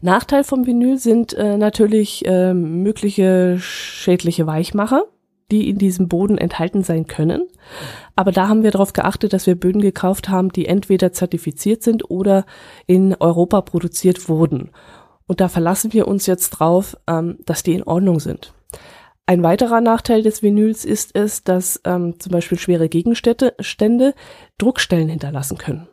Nachteil 0.01 0.43
vom 0.43 0.65
Vinyl 0.65 0.98
sind 0.98 1.34
äh, 1.34 1.58
natürlich 1.58 2.25
äh, 2.25 2.53
mögliche 2.53 3.58
schädliche 3.60 4.46
Weichmacher 4.46 5.05
die 5.54 5.70
in 5.70 5.78
diesem 5.78 6.08
Boden 6.08 6.40
enthalten 6.40 6.82
sein 6.82 7.06
können. 7.06 7.48
Aber 8.16 8.32
da 8.32 8.48
haben 8.48 8.64
wir 8.64 8.72
darauf 8.72 8.92
geachtet, 8.92 9.34
dass 9.34 9.46
wir 9.46 9.54
Böden 9.54 9.82
gekauft 9.82 10.30
haben, 10.30 10.50
die 10.50 10.66
entweder 10.66 11.14
zertifiziert 11.14 11.84
sind 11.84 12.10
oder 12.10 12.46
in 12.88 13.16
Europa 13.20 13.62
produziert 13.62 14.28
wurden. 14.28 14.72
Und 15.28 15.42
da 15.42 15.50
verlassen 15.50 15.94
wir 15.94 16.08
uns 16.08 16.26
jetzt 16.26 16.50
drauf, 16.50 16.98
ähm, 17.06 17.38
dass 17.46 17.62
die 17.62 17.74
in 17.74 17.84
Ordnung 17.84 18.20
sind. 18.20 18.56
Ein 19.28 19.44
weiterer 19.44 19.80
Nachteil 19.80 20.24
des 20.24 20.42
Vinyls 20.42 20.86
ist 20.86 21.16
es, 21.16 21.44
dass 21.44 21.80
ähm, 21.86 22.20
zum 22.20 22.32
Beispiel 22.32 22.58
schwere 22.58 22.90
Gegenstände 22.90 24.16
Druckstellen 24.58 25.08
hinterlassen 25.08 25.60
können. 25.60 25.88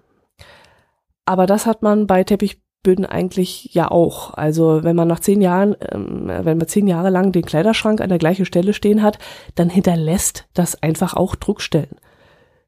Aber 1.26 1.44
das 1.46 1.66
hat 1.66 1.82
man 1.82 2.06
bei 2.06 2.24
Teppich 2.24 2.62
Böden 2.82 3.04
eigentlich 3.04 3.74
ja 3.74 3.90
auch. 3.90 4.34
Also 4.34 4.82
wenn 4.82 4.96
man 4.96 5.08
nach 5.08 5.20
zehn 5.20 5.40
Jahren, 5.40 5.76
ähm, 5.92 6.28
wenn 6.28 6.58
man 6.58 6.68
zehn 6.68 6.86
Jahre 6.86 7.10
lang 7.10 7.32
den 7.32 7.44
Kleiderschrank 7.44 8.00
an 8.00 8.08
der 8.08 8.18
gleichen 8.18 8.46
Stelle 8.46 8.72
stehen 8.72 9.02
hat, 9.02 9.18
dann 9.54 9.68
hinterlässt 9.68 10.46
das 10.54 10.82
einfach 10.82 11.14
auch 11.14 11.36
Druckstellen. 11.36 11.96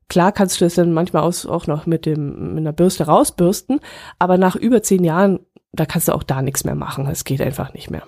Klar 0.09 0.33
kannst 0.33 0.61
du 0.61 0.67
es 0.67 0.75
dann 0.75 0.93
manchmal 0.93 1.23
auch 1.23 1.67
noch 1.67 1.87
mit 1.87 2.05
dem 2.05 2.55
mit 2.55 2.59
einer 2.59 2.73
Bürste 2.73 3.07
rausbürsten, 3.07 3.81
aber 4.19 4.37
nach 4.37 4.57
über 4.57 4.83
zehn 4.83 5.05
Jahren, 5.05 5.41
da 5.73 5.87
kannst 5.87 6.09
du 6.09 6.13
auch 6.13 6.23
da 6.23 6.43
nichts 6.43 6.65
mehr 6.65 6.75
machen. 6.75 7.07
Es 7.07 7.25
geht 7.25 7.41
einfach 7.41 7.73
nicht 7.73 7.91
mehr. 7.91 8.03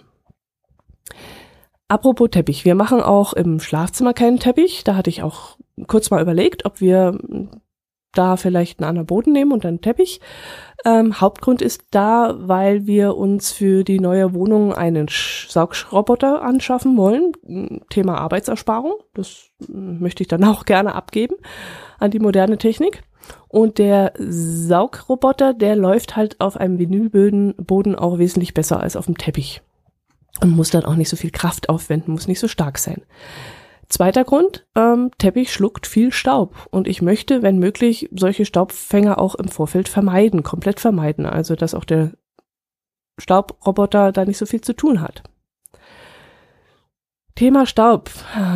Apropos 1.89 2.31
Teppich, 2.31 2.67
wir 2.67 2.75
machen 2.75 3.01
auch 3.01 3.33
im 3.33 3.61
Schlafzimmer 3.61 4.13
keinen 4.13 4.39
Teppich. 4.39 4.85
Da 4.85 4.97
hatte 4.97 5.11
ich 5.11 5.23
auch 5.23 5.57
kurz 5.87 6.11
mal 6.11 6.21
überlegt, 6.21 6.67
ob 6.67 6.81
wir 6.81 7.19
da 8.15 8.37
vielleicht 8.37 8.79
einen 8.79 8.89
anderen 8.89 9.07
Boden 9.07 9.33
nehmen 9.33 9.53
und 9.53 9.65
einen 9.67 9.81
Teppich. 9.81 10.21
Ähm, 10.85 11.21
Hauptgrund 11.21 11.63
ist 11.63 11.85
da, 11.91 12.35
weil 12.39 12.87
wir 12.87 13.17
uns 13.17 13.53
für 13.53 13.85
die 13.85 14.01
neue 14.01 14.35
Wohnung 14.35 14.73
einen 14.75 15.07
Saugroboter 15.09 16.43
anschaffen 16.43 16.97
wollen. 16.97 17.33
Thema 17.89 18.19
Arbeitsersparung. 18.19 18.95
Das 19.15 19.51
möchte 19.69 20.23
ich 20.23 20.29
dann 20.29 20.45
auch 20.45 20.65
gerne 20.65 20.95
abgeben 20.95 21.37
an 21.99 22.11
die 22.11 22.21
moderne 22.21 22.59
Technik. 22.59 23.03
Und 23.49 23.79
der 23.79 24.13
Saugroboter, 24.19 25.55
der 25.55 25.77
läuft 25.77 26.17
halt 26.17 26.41
auf 26.41 26.57
einem 26.57 26.79
Vinylboden 26.79 27.55
Boden 27.57 27.95
auch 27.95 28.19
wesentlich 28.19 28.53
besser 28.53 28.81
als 28.81 28.97
auf 28.97 29.07
dem 29.07 29.17
Teppich. 29.17 29.63
Und 30.43 30.51
muss 30.51 30.71
dann 30.71 30.85
auch 30.85 30.97
nicht 30.97 31.09
so 31.09 31.17
viel 31.17 31.31
Kraft 31.31 31.69
aufwenden, 31.69 32.13
muss 32.13 32.29
nicht 32.29 32.41
so 32.41 32.49
stark 32.49 32.79
sein. 32.79 33.03
Zweiter 33.89 34.25
Grund, 34.25 34.67
ähm, 34.75 35.11
Teppich 35.19 35.53
schluckt 35.53 35.87
viel 35.87 36.13
Staub 36.13 36.67
und 36.71 36.89
ich 36.89 37.03
möchte, 37.03 37.43
wenn 37.43 37.59
möglich, 37.59 38.09
solche 38.13 38.45
Staubfänger 38.45 39.19
auch 39.19 39.35
im 39.35 39.49
Vorfeld 39.49 39.89
vermeiden, 39.89 40.43
komplett 40.43 40.81
vermeiden, 40.81 41.27
also 41.27 41.55
dass 41.55 41.75
auch 41.75 41.85
der 41.85 42.13
Staubroboter 43.19 44.13
da 44.13 44.25
nicht 44.25 44.39
so 44.39 44.47
viel 44.47 44.61
zu 44.61 44.75
tun 44.75 45.01
hat. 45.01 45.23
Thema 47.35 47.67
Staub, 47.67 48.11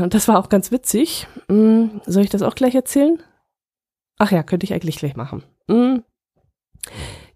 das 0.09 0.29
war 0.29 0.39
auch 0.39 0.49
ganz 0.49 0.71
witzig. 0.71 1.27
Hm, 1.49 2.01
soll 2.07 2.23
ich 2.23 2.31
das 2.31 2.43
auch 2.43 2.55
gleich 2.55 2.75
erzählen? 2.75 3.23
Ach 4.19 4.31
ja, 4.31 4.43
könnte 4.43 4.65
ich 4.65 4.73
eigentlich 4.73 4.99
gleich 4.99 5.17
machen. 5.17 5.45
Hm. 5.69 6.05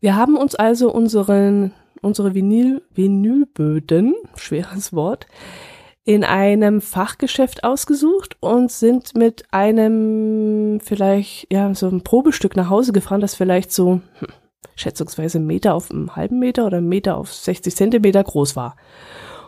Wir 0.01 0.17
haben 0.17 0.37
uns 0.37 0.55
also 0.55 0.93
unseren, 0.93 1.73
unsere 2.01 2.35
Vinyl, 2.35 2.83
Vinylböden, 2.91 4.15
schweres 4.37 4.93
Wort, 4.93 5.27
in 6.05 6.25
einem 6.25 6.81
Fachgeschäft 6.81 7.65
ausgesucht 7.65 8.37
und 8.41 8.73
sind 8.73 9.17
mit 9.17 9.45
einem 9.53 10.81
vielleicht, 10.81 11.53
ja, 11.53 11.73
so 11.75 11.89
ein 11.89 12.03
Probestück 12.03 12.57
nach 12.57 12.71
Hause 12.71 12.93
gefahren, 12.93 13.21
das 13.21 13.37
vielleicht 13.37 13.71
so 13.73 14.01
hm, 14.19 14.29
schätzungsweise 14.75 15.39
Meter 15.39 15.75
auf 15.75 15.91
einen 15.91 16.17
halben 16.17 16.39
Meter 16.39 16.67
oder 16.67 16.79
einen 16.79 16.89
Meter 16.89 17.17
auf 17.17 17.33
60 17.33 17.77
Zentimeter 17.77 18.25
groß 18.25 18.57
war. 18.57 18.77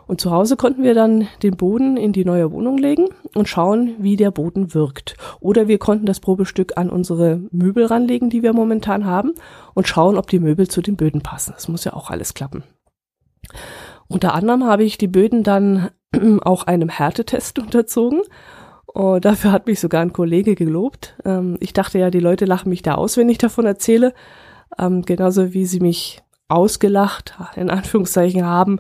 Und 0.07 0.21
zu 0.21 0.31
Hause 0.31 0.57
konnten 0.57 0.83
wir 0.83 0.95
dann 0.95 1.29
den 1.43 1.57
Boden 1.57 1.97
in 1.97 2.13
die 2.13 2.27
neue 2.27 2.53
Wohnung 2.53 2.77
legen 2.77 3.09
und 3.35 3.49
schauen, 3.49 3.95
wie 3.99 4.17
der 4.17 4.31
Boden 4.31 4.75
wirkt. 4.75 5.17
Oder 5.41 5.67
wir 5.67 5.79
konnten 5.79 6.05
das 6.05 6.21
Probestück 6.21 6.77
an 6.77 6.91
unsere 6.91 7.41
Möbel 7.51 7.87
ranlegen, 7.87 8.29
die 8.29 8.43
wir 8.43 8.53
momentan 8.53 9.07
haben, 9.07 9.33
und 9.73 9.89
schauen, 9.89 10.19
ob 10.19 10.29
die 10.29 10.41
Möbel 10.41 10.69
zu 10.69 10.83
den 10.83 10.97
Böden 10.97 11.23
passen. 11.23 11.53
Das 11.55 11.69
muss 11.69 11.85
ja 11.85 11.95
auch 11.95 12.11
alles 12.11 12.35
klappen. 12.35 12.65
Unter 14.09 14.35
anderem 14.35 14.65
habe 14.65 14.85
ich 14.85 14.99
die 14.99 15.09
Böden 15.09 15.43
dann 15.43 15.91
auch 16.43 16.65
einem 16.65 16.89
Härtetest 16.89 17.59
unterzogen. 17.61 18.21
Oh, 18.87 19.19
dafür 19.21 19.51
hat 19.51 19.67
mich 19.67 19.81
sogar 19.81 20.03
ein 20.03 20.13
Kollege 20.13 20.55
gelobt. 20.55 21.17
Ähm, 21.25 21.57
ich 21.61 21.73
dachte 21.73 21.99
ja, 21.99 22.11
die 22.11 22.21
Leute 22.21 22.45
lachen 22.45 22.69
mich 22.69 22.83
da 22.83 22.95
aus, 22.95 23.17
wenn 23.17 23.29
ich 23.29 23.39
davon 23.39 23.67
erzähle. 23.67 24.15
Ähm, 24.79 25.03
genauso 25.03 25.53
wie 25.53 25.67
sie 25.67 25.81
mich 25.81 26.23
ausgelacht, 26.49 27.37
in 27.57 27.71
Anführungszeichen, 27.71 28.45
haben, 28.45 28.79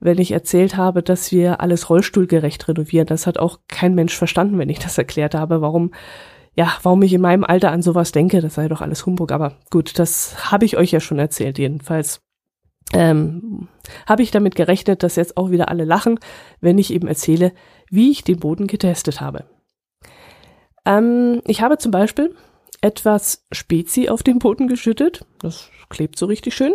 wenn 0.00 0.18
ich 0.18 0.32
erzählt 0.32 0.76
habe, 0.76 1.02
dass 1.02 1.32
wir 1.32 1.60
alles 1.60 1.88
rollstuhlgerecht 1.88 2.68
renovieren. 2.68 3.06
Das 3.06 3.26
hat 3.26 3.38
auch 3.38 3.60
kein 3.68 3.94
Mensch 3.94 4.16
verstanden, 4.16 4.58
wenn 4.58 4.68
ich 4.68 4.78
das 4.78 4.98
erklärt 4.98 5.34
habe, 5.34 5.60
warum 5.60 5.92
ja, 6.56 6.72
warum 6.82 7.02
ich 7.02 7.12
in 7.12 7.20
meinem 7.20 7.44
Alter 7.44 7.70
an 7.70 7.82
sowas 7.82 8.12
denke, 8.12 8.40
das 8.40 8.54
sei 8.54 8.68
doch 8.68 8.80
alles 8.80 9.04
Humbug. 9.04 9.30
Aber 9.30 9.52
gut, 9.70 9.98
das 9.98 10.50
habe 10.50 10.64
ich 10.64 10.78
euch 10.78 10.90
ja 10.90 11.00
schon 11.00 11.18
erzählt. 11.18 11.58
Jedenfalls 11.58 12.22
ähm, 12.94 13.68
habe 14.06 14.22
ich 14.22 14.30
damit 14.30 14.54
gerechnet, 14.54 15.02
dass 15.02 15.16
jetzt 15.16 15.36
auch 15.36 15.50
wieder 15.50 15.68
alle 15.68 15.84
lachen, 15.84 16.18
wenn 16.60 16.78
ich 16.78 16.92
eben 16.92 17.08
erzähle, 17.08 17.52
wie 17.90 18.10
ich 18.10 18.24
den 18.24 18.38
Boden 18.38 18.66
getestet 18.66 19.20
habe. 19.20 19.44
Ähm, 20.84 21.42
ich 21.46 21.62
habe 21.62 21.78
zum 21.78 21.92
Beispiel 21.92 22.34
etwas 22.80 23.46
Spezi 23.52 24.08
auf 24.08 24.22
den 24.22 24.38
Boden 24.38 24.68
geschüttet. 24.68 25.24
Das 25.40 25.70
klebt 25.88 26.18
so 26.18 26.26
richtig 26.26 26.54
schön. 26.54 26.74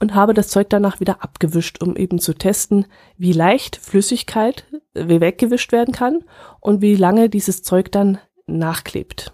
Und 0.00 0.14
habe 0.14 0.34
das 0.34 0.48
Zeug 0.48 0.68
danach 0.70 1.00
wieder 1.00 1.22
abgewischt, 1.22 1.82
um 1.82 1.96
eben 1.96 2.18
zu 2.18 2.34
testen, 2.34 2.86
wie 3.16 3.32
leicht 3.32 3.76
Flüssigkeit 3.76 4.66
wie 4.94 5.20
weggewischt 5.20 5.72
werden 5.72 5.92
kann 5.92 6.20
und 6.60 6.80
wie 6.80 6.94
lange 6.94 7.28
dieses 7.28 7.62
Zeug 7.62 7.90
dann 7.92 8.18
nachklebt. 8.46 9.32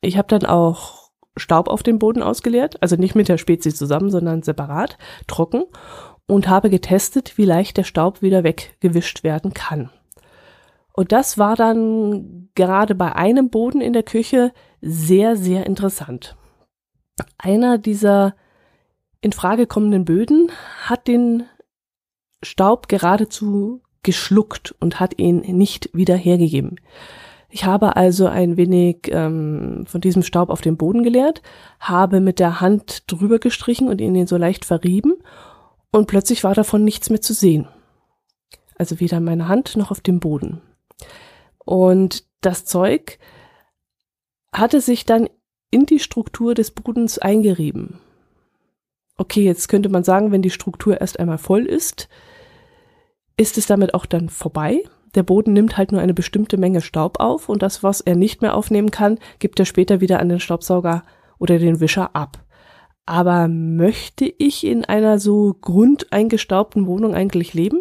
Ich 0.00 0.16
habe 0.16 0.28
dann 0.28 0.46
auch 0.46 1.10
Staub 1.36 1.68
auf 1.68 1.82
den 1.82 1.98
Boden 1.98 2.22
ausgeleert, 2.22 2.80
also 2.82 2.96
nicht 2.96 3.14
mit 3.14 3.28
der 3.28 3.38
Spezie 3.38 3.74
zusammen, 3.74 4.10
sondern 4.10 4.42
separat, 4.42 4.98
trocken 5.26 5.64
und 6.28 6.46
habe 6.46 6.70
getestet, 6.70 7.36
wie 7.38 7.46
leicht 7.46 7.78
der 7.78 7.84
Staub 7.84 8.22
wieder 8.22 8.44
weggewischt 8.44 9.24
werden 9.24 9.54
kann. 9.54 9.90
Und 10.92 11.10
das 11.10 11.38
war 11.38 11.56
dann 11.56 12.50
gerade 12.54 12.94
bei 12.94 13.16
einem 13.16 13.50
Boden 13.50 13.80
in 13.80 13.94
der 13.94 14.02
Küche 14.02 14.52
sehr, 14.80 15.36
sehr 15.36 15.66
interessant. 15.66 16.36
Einer 17.38 17.78
dieser 17.78 18.34
in 19.20 19.32
Frage 19.32 19.66
kommenden 19.66 20.04
Böden 20.04 20.52
hat 20.82 21.08
den 21.08 21.44
Staub 22.42 22.88
geradezu 22.88 23.82
geschluckt 24.02 24.74
und 24.80 25.00
hat 25.00 25.18
ihn 25.18 25.38
nicht 25.56 25.90
wieder 25.92 26.16
hergegeben. 26.16 26.76
Ich 27.48 27.64
habe 27.64 27.96
also 27.96 28.26
ein 28.26 28.56
wenig 28.56 29.08
ähm, 29.10 29.84
von 29.86 30.00
diesem 30.02 30.22
Staub 30.22 30.50
auf 30.50 30.60
den 30.60 30.76
Boden 30.76 31.02
geleert, 31.02 31.42
habe 31.80 32.20
mit 32.20 32.38
der 32.38 32.60
Hand 32.60 33.10
drüber 33.10 33.38
gestrichen 33.38 33.88
und 33.88 34.00
ihn 34.00 34.26
so 34.26 34.36
leicht 34.36 34.66
verrieben 34.66 35.14
und 35.90 36.06
plötzlich 36.06 36.44
war 36.44 36.54
davon 36.54 36.84
nichts 36.84 37.10
mehr 37.10 37.20
zu 37.20 37.34
sehen. 37.34 37.68
Also 38.76 39.00
weder 39.00 39.20
meine 39.20 39.48
Hand 39.48 39.76
noch 39.76 39.90
auf 39.90 40.00
dem 40.00 40.20
Boden. 40.20 40.62
Und 41.64 42.24
das 42.40 42.64
Zeug 42.64 43.18
hatte 44.52 44.80
sich 44.80 45.04
dann 45.04 45.28
in 45.70 45.86
die 45.86 45.98
Struktur 45.98 46.54
des 46.54 46.70
Bodens 46.70 47.18
eingerieben. 47.18 48.00
Okay, 49.16 49.42
jetzt 49.42 49.68
könnte 49.68 49.88
man 49.88 50.04
sagen, 50.04 50.30
wenn 50.30 50.42
die 50.42 50.50
Struktur 50.50 51.00
erst 51.00 51.18
einmal 51.18 51.38
voll 51.38 51.66
ist, 51.66 52.08
ist 53.36 53.58
es 53.58 53.66
damit 53.66 53.94
auch 53.94 54.06
dann 54.06 54.28
vorbei. 54.28 54.82
Der 55.14 55.22
Boden 55.22 55.52
nimmt 55.52 55.76
halt 55.76 55.90
nur 55.90 56.00
eine 56.00 56.14
bestimmte 56.14 56.56
Menge 56.56 56.80
Staub 56.80 57.18
auf 57.18 57.48
und 57.48 57.62
das, 57.62 57.82
was 57.82 58.00
er 58.00 58.14
nicht 58.14 58.42
mehr 58.42 58.54
aufnehmen 58.54 58.90
kann, 58.90 59.18
gibt 59.38 59.58
er 59.58 59.66
später 59.66 60.00
wieder 60.00 60.20
an 60.20 60.28
den 60.28 60.40
Staubsauger 60.40 61.04
oder 61.38 61.58
den 61.58 61.80
Wischer 61.80 62.14
ab. 62.14 62.44
Aber 63.08 63.48
möchte 63.48 64.26
ich 64.26 64.66
in 64.66 64.84
einer 64.84 65.18
so 65.18 65.56
grundeingestaubten 65.62 66.86
Wohnung 66.86 67.14
eigentlich 67.14 67.54
leben? 67.54 67.80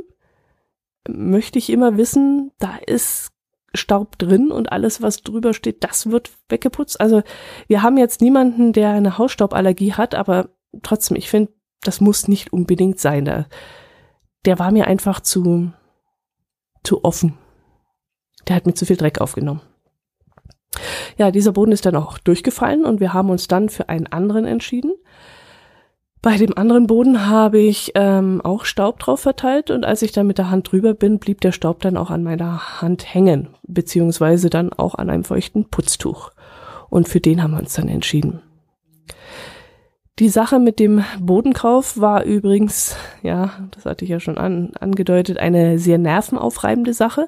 Möchte 1.05 1.60
ich 1.60 1.69
immer 1.69 1.98
wissen, 1.98 2.53
da 2.60 2.77
ist 2.88 3.34
Staub 3.74 4.17
drin 4.17 4.53
und 4.53 4.72
alles, 4.72 5.01
was 5.01 5.24
drüber 5.24 5.53
steht, 5.53 5.84
das 5.84 6.10
wird 6.12 6.31
weggeputzt. 6.48 7.01
Also 7.01 7.24
wir 7.67 7.81
haben 7.81 7.98
jetzt 7.98 8.22
niemanden, 8.22 8.72
der 8.72 8.91
eine 8.91 9.17
Hausstauballergie 9.17 9.91
hat, 9.96 10.15
aber 10.15 10.48
trotzdem, 10.81 11.17
ich 11.17 11.29
finde, 11.29 11.51
das 11.81 12.00
muss 12.00 12.29
nicht 12.29 12.53
unbedingt 12.53 12.98
sein. 12.98 13.25
Der, 13.25 13.50
der 14.46 14.60
war 14.60 14.72
mir 14.72 14.88
einfach 14.88 15.19
zu, 15.19 15.74
zu 16.86 17.03
offen. 17.03 17.38
Der 18.48 18.55
hat 18.55 18.65
mir 18.65 18.75
zu 18.75 18.86
viel 18.86 18.96
Dreck 18.96 19.19
aufgenommen. 19.19 19.60
Ja, 21.17 21.31
dieser 21.31 21.51
Boden 21.51 21.71
ist 21.71 21.86
dann 21.86 21.95
auch 21.95 22.17
durchgefallen 22.19 22.86
und 22.86 23.00
wir 23.00 23.13
haben 23.13 23.29
uns 23.29 23.47
dann 23.47 23.69
für 23.69 23.89
einen 23.89 24.07
anderen 24.07 24.45
entschieden. 24.45 24.93
Bei 26.21 26.38
dem 26.38 26.57
anderen 26.57 26.88
Boden 26.88 27.27
habe 27.27 27.59
ich 27.59 27.91
ähm, 27.95 28.41
auch 28.43 28.65
Staub 28.65 29.00
drauf 29.00 29.21
verteilt 29.21 29.71
und 29.71 29.86
als 29.86 30.01
ich 30.01 30.12
dann 30.12 30.27
mit 30.27 30.38
der 30.38 30.50
Hand 30.50 30.71
drüber 30.71 30.93
bin, 30.93 31.19
blieb 31.19 31.41
der 31.41 31.51
Staub 31.51 31.80
dann 31.82 31.95
auch 31.95 32.10
an 32.10 32.23
meiner 32.23 32.82
Hand 32.82 33.13
hängen, 33.13 33.49
beziehungsweise 33.63 34.49
dann 34.49 34.73
auch 34.73 34.95
an 34.95 35.10
einem 35.10 35.23
feuchten 35.23 35.69
Putztuch. 35.69 36.32
Und 36.89 37.08
für 37.08 37.19
den 37.19 37.41
haben 37.41 37.51
wir 37.51 37.60
uns 37.60 37.73
dann 37.73 37.88
entschieden. 37.88 38.41
Die 40.19 40.30
Sache 40.30 40.58
mit 40.58 40.80
dem 40.80 41.03
Bodenkauf 41.19 41.99
war 41.99 42.23
übrigens, 42.23 42.95
ja, 43.21 43.51
das 43.71 43.86
hatte 43.86 44.03
ich 44.03 44.10
ja 44.10 44.19
schon 44.19 44.39
an, 44.39 44.71
angedeutet, 44.80 45.38
eine 45.38 45.77
sehr 45.77 45.99
nervenaufreibende 45.99 46.93
Sache. 46.93 47.27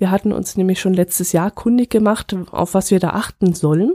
Wir 0.00 0.10
hatten 0.10 0.32
uns 0.32 0.56
nämlich 0.56 0.80
schon 0.80 0.94
letztes 0.94 1.32
Jahr 1.32 1.50
kundig 1.50 1.90
gemacht, 1.90 2.34
auf 2.52 2.72
was 2.72 2.90
wir 2.90 3.00
da 3.00 3.10
achten 3.10 3.52
sollen. 3.52 3.92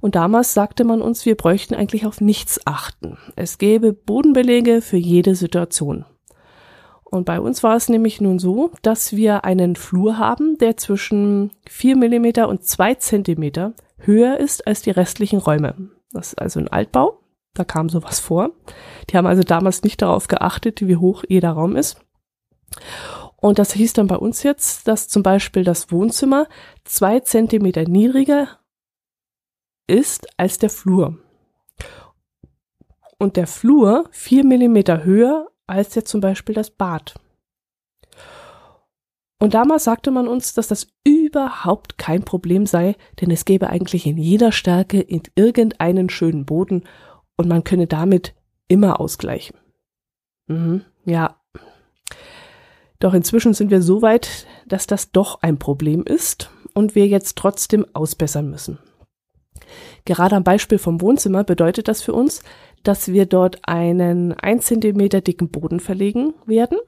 Und 0.00 0.14
damals 0.14 0.54
sagte 0.54 0.82
man 0.82 1.02
uns, 1.02 1.26
wir 1.26 1.36
bräuchten 1.36 1.74
eigentlich 1.74 2.06
auf 2.06 2.22
nichts 2.22 2.66
achten. 2.66 3.18
Es 3.36 3.58
gäbe 3.58 3.92
Bodenbelege 3.92 4.80
für 4.80 4.96
jede 4.96 5.34
Situation. 5.34 6.06
Und 7.04 7.26
bei 7.26 7.38
uns 7.38 7.62
war 7.62 7.76
es 7.76 7.90
nämlich 7.90 8.18
nun 8.22 8.38
so, 8.38 8.70
dass 8.80 9.14
wir 9.14 9.44
einen 9.44 9.76
Flur 9.76 10.16
haben, 10.16 10.56
der 10.56 10.78
zwischen 10.78 11.52
4 11.68 11.96
mm 11.96 12.48
und 12.48 12.64
2 12.64 12.94
cm 12.94 13.74
höher 13.98 14.38
ist 14.38 14.66
als 14.66 14.80
die 14.80 14.90
restlichen 14.90 15.38
Räume. 15.38 15.90
Das 16.12 16.28
ist 16.28 16.38
also 16.38 16.60
ein 16.60 16.68
Altbau. 16.68 17.18
Da 17.52 17.64
kam 17.64 17.90
sowas 17.90 18.20
vor. 18.20 18.52
Die 19.10 19.18
haben 19.18 19.26
also 19.26 19.42
damals 19.42 19.82
nicht 19.82 20.00
darauf 20.00 20.28
geachtet, 20.28 20.80
wie 20.80 20.96
hoch 20.96 21.24
jeder 21.28 21.50
Raum 21.50 21.76
ist. 21.76 21.98
Und 23.42 23.58
das 23.58 23.72
hieß 23.72 23.94
dann 23.94 24.06
bei 24.06 24.14
uns 24.14 24.44
jetzt, 24.44 24.86
dass 24.86 25.08
zum 25.08 25.24
Beispiel 25.24 25.64
das 25.64 25.90
Wohnzimmer 25.90 26.46
zwei 26.84 27.18
Zentimeter 27.18 27.88
niedriger 27.88 28.60
ist 29.88 30.28
als 30.38 30.58
der 30.58 30.70
Flur. 30.70 31.18
Und 33.18 33.36
der 33.36 33.48
Flur 33.48 34.04
vier 34.12 34.44
Millimeter 34.44 35.02
höher 35.02 35.50
als 35.66 35.96
jetzt 35.96 36.10
zum 36.10 36.20
Beispiel 36.20 36.54
das 36.54 36.70
Bad. 36.70 37.16
Und 39.40 39.54
damals 39.54 39.82
sagte 39.84 40.12
man 40.12 40.28
uns, 40.28 40.54
dass 40.54 40.68
das 40.68 40.86
überhaupt 41.02 41.98
kein 41.98 42.22
Problem 42.22 42.64
sei, 42.64 42.94
denn 43.20 43.32
es 43.32 43.44
gäbe 43.44 43.70
eigentlich 43.70 44.06
in 44.06 44.18
jeder 44.18 44.52
Stärke 44.52 45.00
in 45.00 45.22
irgendeinen 45.34 46.10
schönen 46.10 46.46
Boden 46.46 46.84
und 47.36 47.48
man 47.48 47.64
könne 47.64 47.88
damit 47.88 48.36
immer 48.68 49.00
ausgleichen. 49.00 49.56
Mhm, 50.46 50.84
ja. 51.04 51.41
Doch 53.02 53.14
inzwischen 53.14 53.52
sind 53.52 53.72
wir 53.72 53.82
so 53.82 54.00
weit, 54.00 54.46
dass 54.68 54.86
das 54.86 55.10
doch 55.10 55.42
ein 55.42 55.58
Problem 55.58 56.04
ist 56.04 56.50
und 56.72 56.94
wir 56.94 57.08
jetzt 57.08 57.36
trotzdem 57.36 57.84
ausbessern 57.94 58.48
müssen. 58.48 58.78
Gerade 60.04 60.36
am 60.36 60.44
Beispiel 60.44 60.78
vom 60.78 61.00
Wohnzimmer 61.00 61.42
bedeutet 61.42 61.88
das 61.88 62.00
für 62.00 62.12
uns, 62.12 62.44
dass 62.84 63.08
wir 63.08 63.26
dort 63.26 63.58
einen 63.66 64.34
ein 64.34 64.60
Zentimeter 64.60 65.20
dicken 65.20 65.48
Boden 65.48 65.80
verlegen 65.80 66.34
werden. 66.46 66.78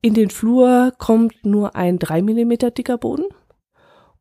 In 0.00 0.14
den 0.14 0.30
Flur 0.30 0.94
kommt 0.96 1.44
nur 1.44 1.76
ein 1.76 1.98
drei 1.98 2.22
Millimeter 2.22 2.70
dicker 2.70 2.96
Boden. 2.96 3.26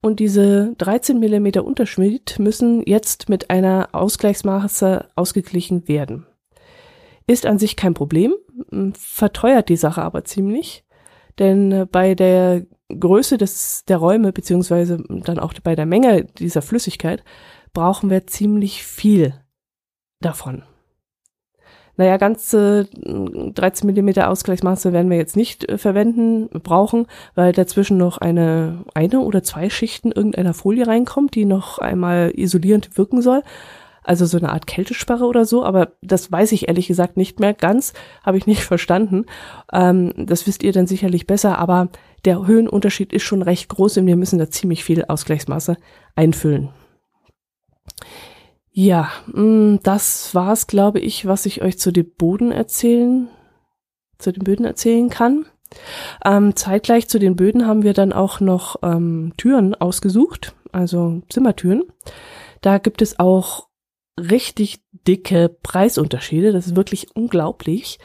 Und 0.01 0.19
diese 0.19 0.75
13 0.79 1.17
Millimeter 1.17 1.63
Unterschnitt 1.63 2.39
müssen 2.39 2.83
jetzt 2.85 3.29
mit 3.29 3.49
einer 3.49 3.87
Ausgleichsmaße 3.93 5.07
ausgeglichen 5.15 5.87
werden. 5.87 6.25
Ist 7.25 7.45
an 7.45 7.57
sich 7.57 7.77
kein 7.77 7.93
Problem, 7.93 8.33
verteuert 8.93 9.69
die 9.69 9.77
Sache 9.77 10.01
aber 10.01 10.23
ziemlich, 10.25 10.85
denn 11.39 11.87
bei 11.91 12.15
der 12.15 12.65
Größe 12.89 13.37
des, 13.37 13.85
der 13.85 13.97
Räume, 13.97 14.31
beziehungsweise 14.31 15.03
dann 15.09 15.39
auch 15.39 15.53
bei 15.63 15.75
der 15.75 15.85
Menge 15.85 16.25
dieser 16.25 16.61
Flüssigkeit, 16.61 17.23
brauchen 17.73 18.09
wir 18.09 18.27
ziemlich 18.27 18.83
viel 18.83 19.33
davon. 20.21 20.63
Naja, 21.95 22.17
ganze 22.17 22.87
13 22.95 23.85
Millimeter 23.85 24.29
Ausgleichsmaße 24.29 24.93
werden 24.93 25.11
wir 25.11 25.17
jetzt 25.17 25.35
nicht 25.35 25.69
äh, 25.69 25.77
verwenden, 25.77 26.49
brauchen, 26.61 27.05
weil 27.35 27.51
dazwischen 27.51 27.97
noch 27.97 28.17
eine, 28.17 28.83
eine 28.95 29.19
oder 29.19 29.43
zwei 29.43 29.69
Schichten 29.69 30.11
irgendeiner 30.11 30.55
Folie 30.55 30.87
reinkommt, 30.87 31.35
die 31.35 31.45
noch 31.45 31.77
einmal 31.77 32.31
isolierend 32.35 32.97
wirken 32.97 33.21
soll. 33.21 33.43
Also 34.03 34.25
so 34.25 34.37
eine 34.37 34.51
Art 34.51 34.67
Kältesperre 34.67 35.25
oder 35.25 35.45
so, 35.45 35.63
aber 35.63 35.93
das 36.01 36.31
weiß 36.31 36.51
ich 36.51 36.67
ehrlich 36.67 36.87
gesagt 36.87 37.17
nicht 37.17 37.39
mehr 37.39 37.53
ganz, 37.53 37.93
habe 38.23 38.37
ich 38.37 38.47
nicht 38.47 38.63
verstanden. 38.63 39.25
Ähm, 39.71 40.13
das 40.17 40.47
wisst 40.47 40.63
ihr 40.63 40.73
dann 40.73 40.87
sicherlich 40.87 41.27
besser, 41.27 41.57
aber 41.57 41.89
der 42.25 42.45
Höhenunterschied 42.45 43.13
ist 43.13 43.23
schon 43.23 43.41
recht 43.41 43.69
groß 43.69 43.97
und 43.97 44.07
wir 44.07 44.15
müssen 44.15 44.39
da 44.39 44.49
ziemlich 44.49 44.83
viel 44.83 45.05
Ausgleichsmaße 45.05 45.77
einfüllen. 46.15 46.69
Ja, 48.71 49.11
mm, 49.27 49.77
das 49.83 50.33
war's, 50.33 50.67
glaube 50.67 50.99
ich, 50.99 51.27
was 51.27 51.45
ich 51.45 51.61
euch 51.61 51.77
zu 51.77 51.91
den 51.91 52.09
Boden 52.15 52.51
erzählen, 52.51 53.27
zu 54.17 54.31
den 54.31 54.43
Böden 54.43 54.65
erzählen 54.65 55.09
kann. 55.09 55.45
Ähm, 56.25 56.55
zeitgleich 56.55 57.07
zu 57.07 57.19
den 57.19 57.35
Böden 57.35 57.67
haben 57.67 57.83
wir 57.83 57.93
dann 57.93 58.13
auch 58.13 58.39
noch 58.39 58.77
ähm, 58.81 59.33
Türen 59.37 59.75
ausgesucht, 59.75 60.55
also 60.71 61.21
Zimmertüren. 61.29 61.83
Da 62.61 62.77
gibt 62.77 63.01
es 63.01 63.19
auch 63.19 63.67
richtig 64.19 64.81
dicke 65.07 65.49
Preisunterschiede. 65.49 66.51
Das 66.51 66.67
ist 66.67 66.75
wirklich 66.75 67.15
unglaublich. 67.15 67.99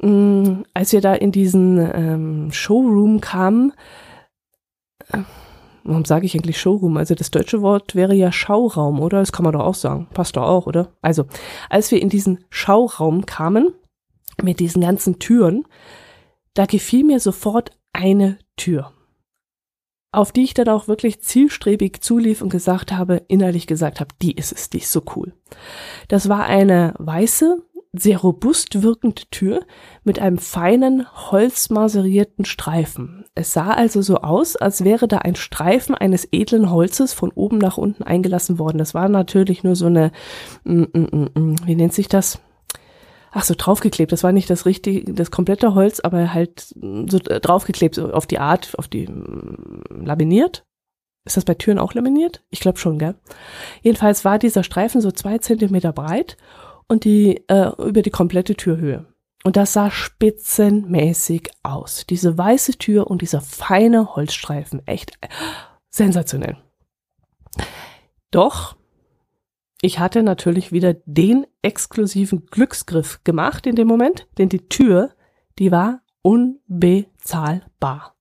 Ähm, 0.00 0.64
als 0.74 0.92
wir 0.92 1.00
da 1.00 1.14
in 1.14 1.32
diesen 1.32 1.78
ähm, 1.78 2.52
Showroom 2.52 3.20
kamen, 3.20 3.72
äh, 5.08 5.18
warum 5.84 6.04
sage 6.04 6.26
ich 6.26 6.34
eigentlich 6.34 6.60
Showroom? 6.60 6.96
Also 6.96 7.14
das 7.14 7.30
deutsche 7.30 7.62
Wort 7.62 7.94
wäre 7.94 8.14
ja 8.14 8.32
Schauraum, 8.32 9.00
oder? 9.00 9.20
Das 9.20 9.32
kann 9.32 9.44
man 9.44 9.52
doch 9.52 9.64
auch 9.64 9.74
sagen. 9.74 10.08
Passt 10.12 10.36
doch 10.36 10.44
auch, 10.44 10.66
oder? 10.66 10.92
Also, 11.02 11.26
als 11.70 11.90
wir 11.90 12.00
in 12.00 12.08
diesen 12.08 12.44
Schauraum 12.50 13.26
kamen, 13.26 13.72
mit 14.42 14.58
diesen 14.58 14.82
ganzen 14.82 15.18
Türen, 15.18 15.64
da 16.54 16.66
gefiel 16.66 17.04
mir 17.04 17.20
sofort 17.20 17.70
eine 17.92 18.38
Tür, 18.56 18.92
auf 20.16 20.32
die 20.32 20.44
ich 20.44 20.54
dann 20.54 20.68
auch 20.68 20.88
wirklich 20.88 21.20
zielstrebig 21.20 22.00
zulief 22.00 22.42
und 22.42 22.48
gesagt 22.50 22.92
habe, 22.92 23.22
innerlich 23.28 23.66
gesagt 23.66 24.00
habe, 24.00 24.14
die 24.22 24.32
ist 24.32 24.52
es, 24.52 24.70
die 24.70 24.78
ist 24.78 24.92
so 24.92 25.02
cool. 25.16 25.32
Das 26.08 26.28
war 26.28 26.44
eine 26.44 26.94
weiße, 26.98 27.62
sehr 27.92 28.18
robust 28.18 28.82
wirkende 28.82 29.22
Tür 29.30 29.60
mit 30.02 30.18
einem 30.18 30.38
feinen, 30.38 31.06
holzmaserierten 31.30 32.44
Streifen. 32.44 33.24
Es 33.34 33.52
sah 33.52 33.70
also 33.70 34.02
so 34.02 34.18
aus, 34.18 34.56
als 34.56 34.84
wäre 34.84 35.08
da 35.08 35.18
ein 35.18 35.36
Streifen 35.36 35.94
eines 35.94 36.28
edlen 36.32 36.70
Holzes 36.70 37.12
von 37.12 37.30
oben 37.32 37.58
nach 37.58 37.78
unten 37.78 38.02
eingelassen 38.02 38.58
worden. 38.58 38.78
Das 38.78 38.94
war 38.94 39.08
natürlich 39.08 39.64
nur 39.64 39.76
so 39.76 39.86
eine, 39.86 40.12
mm, 40.64 40.82
mm, 40.92 41.28
mm, 41.34 41.56
wie 41.64 41.76
nennt 41.76 41.92
sich 41.92 42.08
das? 42.08 42.40
Ach 43.36 43.42
so, 43.42 43.54
draufgeklebt. 43.56 44.12
Das 44.12 44.22
war 44.22 44.30
nicht 44.30 44.48
das 44.48 44.64
richtige, 44.64 45.12
das 45.12 45.32
komplette 45.32 45.74
Holz, 45.74 45.98
aber 45.98 46.32
halt 46.32 46.60
so 46.60 47.18
draufgeklebt, 47.18 47.96
so 47.96 48.12
auf 48.12 48.26
die 48.26 48.38
Art, 48.38 48.78
auf 48.78 48.86
die 48.86 49.08
laminiert. 49.90 50.64
Ist 51.26 51.36
das 51.36 51.44
bei 51.44 51.54
Türen 51.54 51.80
auch 51.80 51.94
laminiert? 51.94 52.44
Ich 52.50 52.60
glaube 52.60 52.78
schon, 52.78 52.98
gell? 52.98 53.16
Jedenfalls 53.82 54.24
war 54.24 54.38
dieser 54.38 54.62
Streifen 54.62 55.00
so 55.00 55.10
zwei 55.10 55.38
Zentimeter 55.38 55.92
breit 55.92 56.36
und 56.86 57.04
die 57.04 57.42
äh, 57.48 57.72
über 57.82 58.02
die 58.02 58.10
komplette 58.10 58.54
Türhöhe. 58.54 59.06
Und 59.42 59.56
das 59.56 59.72
sah 59.72 59.90
spitzenmäßig 59.90 61.50
aus. 61.64 62.06
Diese 62.08 62.38
weiße 62.38 62.78
Tür 62.78 63.08
und 63.08 63.20
dieser 63.20 63.40
feine 63.40 64.14
Holzstreifen. 64.14 64.86
Echt 64.86 65.18
sensationell. 65.90 66.56
Doch, 68.30 68.76
ich 69.84 69.98
hatte 69.98 70.22
natürlich 70.22 70.72
wieder 70.72 70.94
den 71.04 71.46
exklusiven 71.60 72.46
Glücksgriff 72.46 73.20
gemacht 73.22 73.66
in 73.66 73.76
dem 73.76 73.86
Moment, 73.86 74.26
denn 74.38 74.48
die 74.48 74.66
Tür, 74.70 75.10
die 75.58 75.70
war 75.70 76.00
unbezahlbar. 76.22 78.16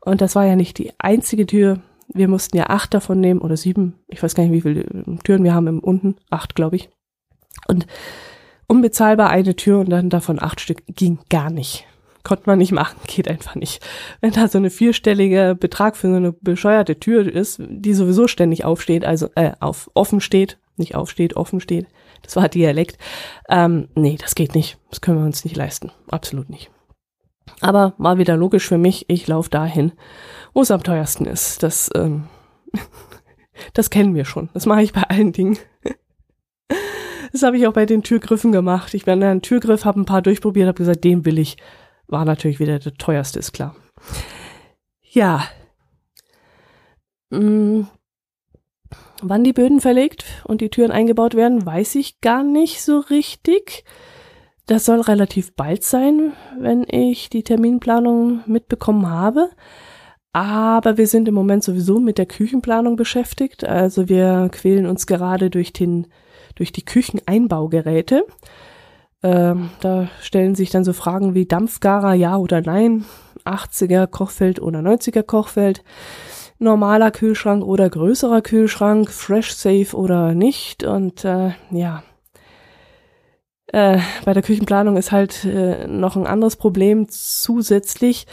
Und 0.00 0.20
das 0.20 0.36
war 0.36 0.46
ja 0.46 0.54
nicht 0.54 0.78
die 0.78 0.92
einzige 0.98 1.46
Tür. 1.46 1.80
Wir 2.06 2.28
mussten 2.28 2.56
ja 2.56 2.70
acht 2.70 2.94
davon 2.94 3.18
nehmen 3.18 3.40
oder 3.40 3.56
sieben. 3.56 3.98
Ich 4.06 4.22
weiß 4.22 4.36
gar 4.36 4.44
nicht, 4.44 4.52
wie 4.52 4.60
viele 4.60 4.84
Türen 5.24 5.42
wir 5.42 5.52
haben 5.52 5.66
im 5.66 5.80
unten. 5.80 6.14
Acht, 6.30 6.54
glaube 6.54 6.76
ich. 6.76 6.90
Und 7.66 7.88
unbezahlbar 8.68 9.30
eine 9.30 9.56
Tür 9.56 9.80
und 9.80 9.90
dann 9.90 10.10
davon 10.10 10.40
acht 10.40 10.60
Stück 10.60 10.84
ging 10.86 11.18
gar 11.28 11.50
nicht. 11.50 11.88
Konnte 12.22 12.44
man 12.46 12.58
nicht 12.58 12.72
machen, 12.72 12.98
geht 13.06 13.28
einfach 13.28 13.54
nicht. 13.54 13.86
Wenn 14.20 14.32
da 14.32 14.48
so 14.48 14.58
eine 14.58 14.70
vierstellige 14.70 15.56
Betrag 15.58 15.96
für 15.96 16.08
so 16.08 16.16
eine 16.16 16.32
bescheuerte 16.32 17.00
Tür 17.00 17.26
ist, 17.26 17.60
die 17.60 17.94
sowieso 17.94 18.28
ständig 18.28 18.64
aufsteht, 18.64 19.04
also 19.04 19.28
äh, 19.36 19.52
auf 19.60 19.90
offen 19.94 20.20
steht, 20.20 20.58
nicht 20.76 20.94
aufsteht, 20.94 21.36
offen 21.36 21.60
steht, 21.60 21.86
das 22.22 22.36
war 22.36 22.48
Dialekt. 22.48 22.98
Ähm, 23.48 23.88
nee, 23.94 24.18
das 24.20 24.34
geht 24.34 24.54
nicht. 24.54 24.78
Das 24.90 25.00
können 25.00 25.18
wir 25.18 25.24
uns 25.24 25.44
nicht 25.44 25.56
leisten. 25.56 25.92
Absolut 26.08 26.50
nicht. 26.50 26.70
Aber 27.60 27.94
war 27.98 28.18
wieder 28.18 28.36
logisch 28.36 28.66
für 28.68 28.78
mich, 28.78 29.06
ich 29.08 29.26
laufe 29.26 29.50
dahin, 29.50 29.92
wo 30.54 30.62
es 30.62 30.70
am 30.70 30.82
teuersten 30.82 31.26
ist. 31.26 31.62
Das, 31.62 31.90
ähm, 31.94 32.24
das 33.74 33.90
kennen 33.90 34.14
wir 34.14 34.24
schon. 34.24 34.50
Das 34.54 34.66
mache 34.66 34.82
ich 34.82 34.92
bei 34.92 35.02
allen 35.02 35.32
Dingen. 35.32 35.58
Das 37.32 37.44
habe 37.44 37.56
ich 37.56 37.68
auch 37.68 37.72
bei 37.72 37.86
den 37.86 38.02
Türgriffen 38.02 38.50
gemacht. 38.50 38.92
Ich 38.92 39.04
bin 39.04 39.22
einen 39.22 39.40
Türgriff, 39.40 39.84
habe 39.84 40.00
ein 40.00 40.04
paar 40.04 40.20
durchprobiert, 40.20 40.66
habe 40.66 40.78
gesagt, 40.78 41.04
den 41.04 41.24
will 41.24 41.38
ich. 41.38 41.58
War 42.10 42.24
natürlich 42.24 42.58
wieder 42.58 42.78
der 42.80 42.94
teuerste, 42.94 43.38
ist 43.38 43.52
klar. 43.52 43.76
Ja. 45.00 45.44
Hm. 47.32 47.86
Wann 49.22 49.44
die 49.44 49.52
Böden 49.52 49.80
verlegt 49.80 50.24
und 50.44 50.60
die 50.60 50.70
Türen 50.70 50.90
eingebaut 50.90 51.34
werden, 51.34 51.64
weiß 51.64 51.94
ich 51.94 52.20
gar 52.20 52.42
nicht 52.42 52.82
so 52.82 52.98
richtig. 52.98 53.84
Das 54.66 54.84
soll 54.84 55.00
relativ 55.00 55.54
bald 55.54 55.84
sein, 55.84 56.32
wenn 56.58 56.84
ich 56.88 57.28
die 57.30 57.44
Terminplanung 57.44 58.40
mitbekommen 58.46 59.08
habe. 59.08 59.50
Aber 60.32 60.96
wir 60.96 61.06
sind 61.06 61.28
im 61.28 61.34
Moment 61.34 61.62
sowieso 61.62 62.00
mit 62.00 62.18
der 62.18 62.26
Küchenplanung 62.26 62.96
beschäftigt. 62.96 63.62
Also 63.64 64.08
wir 64.08 64.48
quälen 64.50 64.86
uns 64.86 65.06
gerade 65.06 65.50
durch 65.50 65.72
den 65.72 66.08
durch 66.56 66.72
die 66.72 66.84
Kücheneinbaugeräte. 66.84 68.24
Ähm, 69.22 69.70
da 69.80 70.08
stellen 70.20 70.54
sich 70.54 70.70
dann 70.70 70.84
so 70.84 70.92
Fragen 70.92 71.34
wie 71.34 71.46
Dampfgarer, 71.46 72.14
ja 72.14 72.36
oder 72.36 72.62
nein, 72.62 73.04
80er 73.44 74.06
Kochfeld 74.06 74.60
oder 74.60 74.80
90er 74.80 75.22
Kochfeld, 75.22 75.82
normaler 76.58 77.10
Kühlschrank 77.10 77.64
oder 77.64 77.88
größerer 77.90 78.40
Kühlschrank, 78.40 79.10
Fresh 79.10 79.52
Safe 79.52 79.94
oder 79.94 80.34
nicht. 80.34 80.84
Und 80.84 81.24
äh, 81.24 81.52
ja, 81.70 82.02
äh, 83.66 83.98
bei 84.24 84.32
der 84.32 84.42
Küchenplanung 84.42 84.96
ist 84.96 85.12
halt 85.12 85.44
äh, 85.44 85.86
noch 85.86 86.16
ein 86.16 86.26
anderes 86.26 86.56
Problem 86.56 87.06
zusätzlich, 87.08 88.26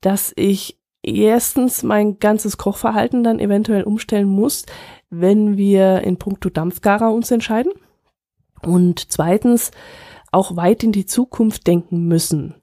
dass 0.00 0.32
ich 0.36 0.78
erstens 1.02 1.82
mein 1.82 2.18
ganzes 2.18 2.58
Kochverhalten 2.58 3.24
dann 3.24 3.40
eventuell 3.40 3.84
umstellen 3.84 4.28
muss, 4.28 4.66
wenn 5.10 5.56
wir 5.56 6.02
in 6.02 6.16
puncto 6.16 6.48
Dampfgarer 6.48 7.12
uns 7.12 7.30
entscheiden. 7.30 7.72
Und 8.62 9.10
zweitens 9.10 9.72
auch 10.32 10.56
weit 10.56 10.82
in 10.82 10.92
die 10.92 11.06
Zukunft 11.06 11.66
denken 11.66 12.08
müssen. 12.08 12.56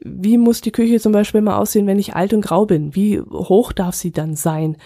Wie 0.00 0.38
muss 0.38 0.60
die 0.60 0.72
Küche 0.72 1.00
zum 1.00 1.12
Beispiel 1.12 1.40
mal 1.40 1.56
aussehen, 1.56 1.86
wenn 1.86 1.98
ich 1.98 2.14
alt 2.14 2.34
und 2.34 2.42
grau 2.42 2.66
bin? 2.66 2.94
Wie 2.94 3.20
hoch 3.20 3.72
darf 3.72 3.94
sie 3.94 4.12
dann 4.12 4.36
sein? 4.36 4.76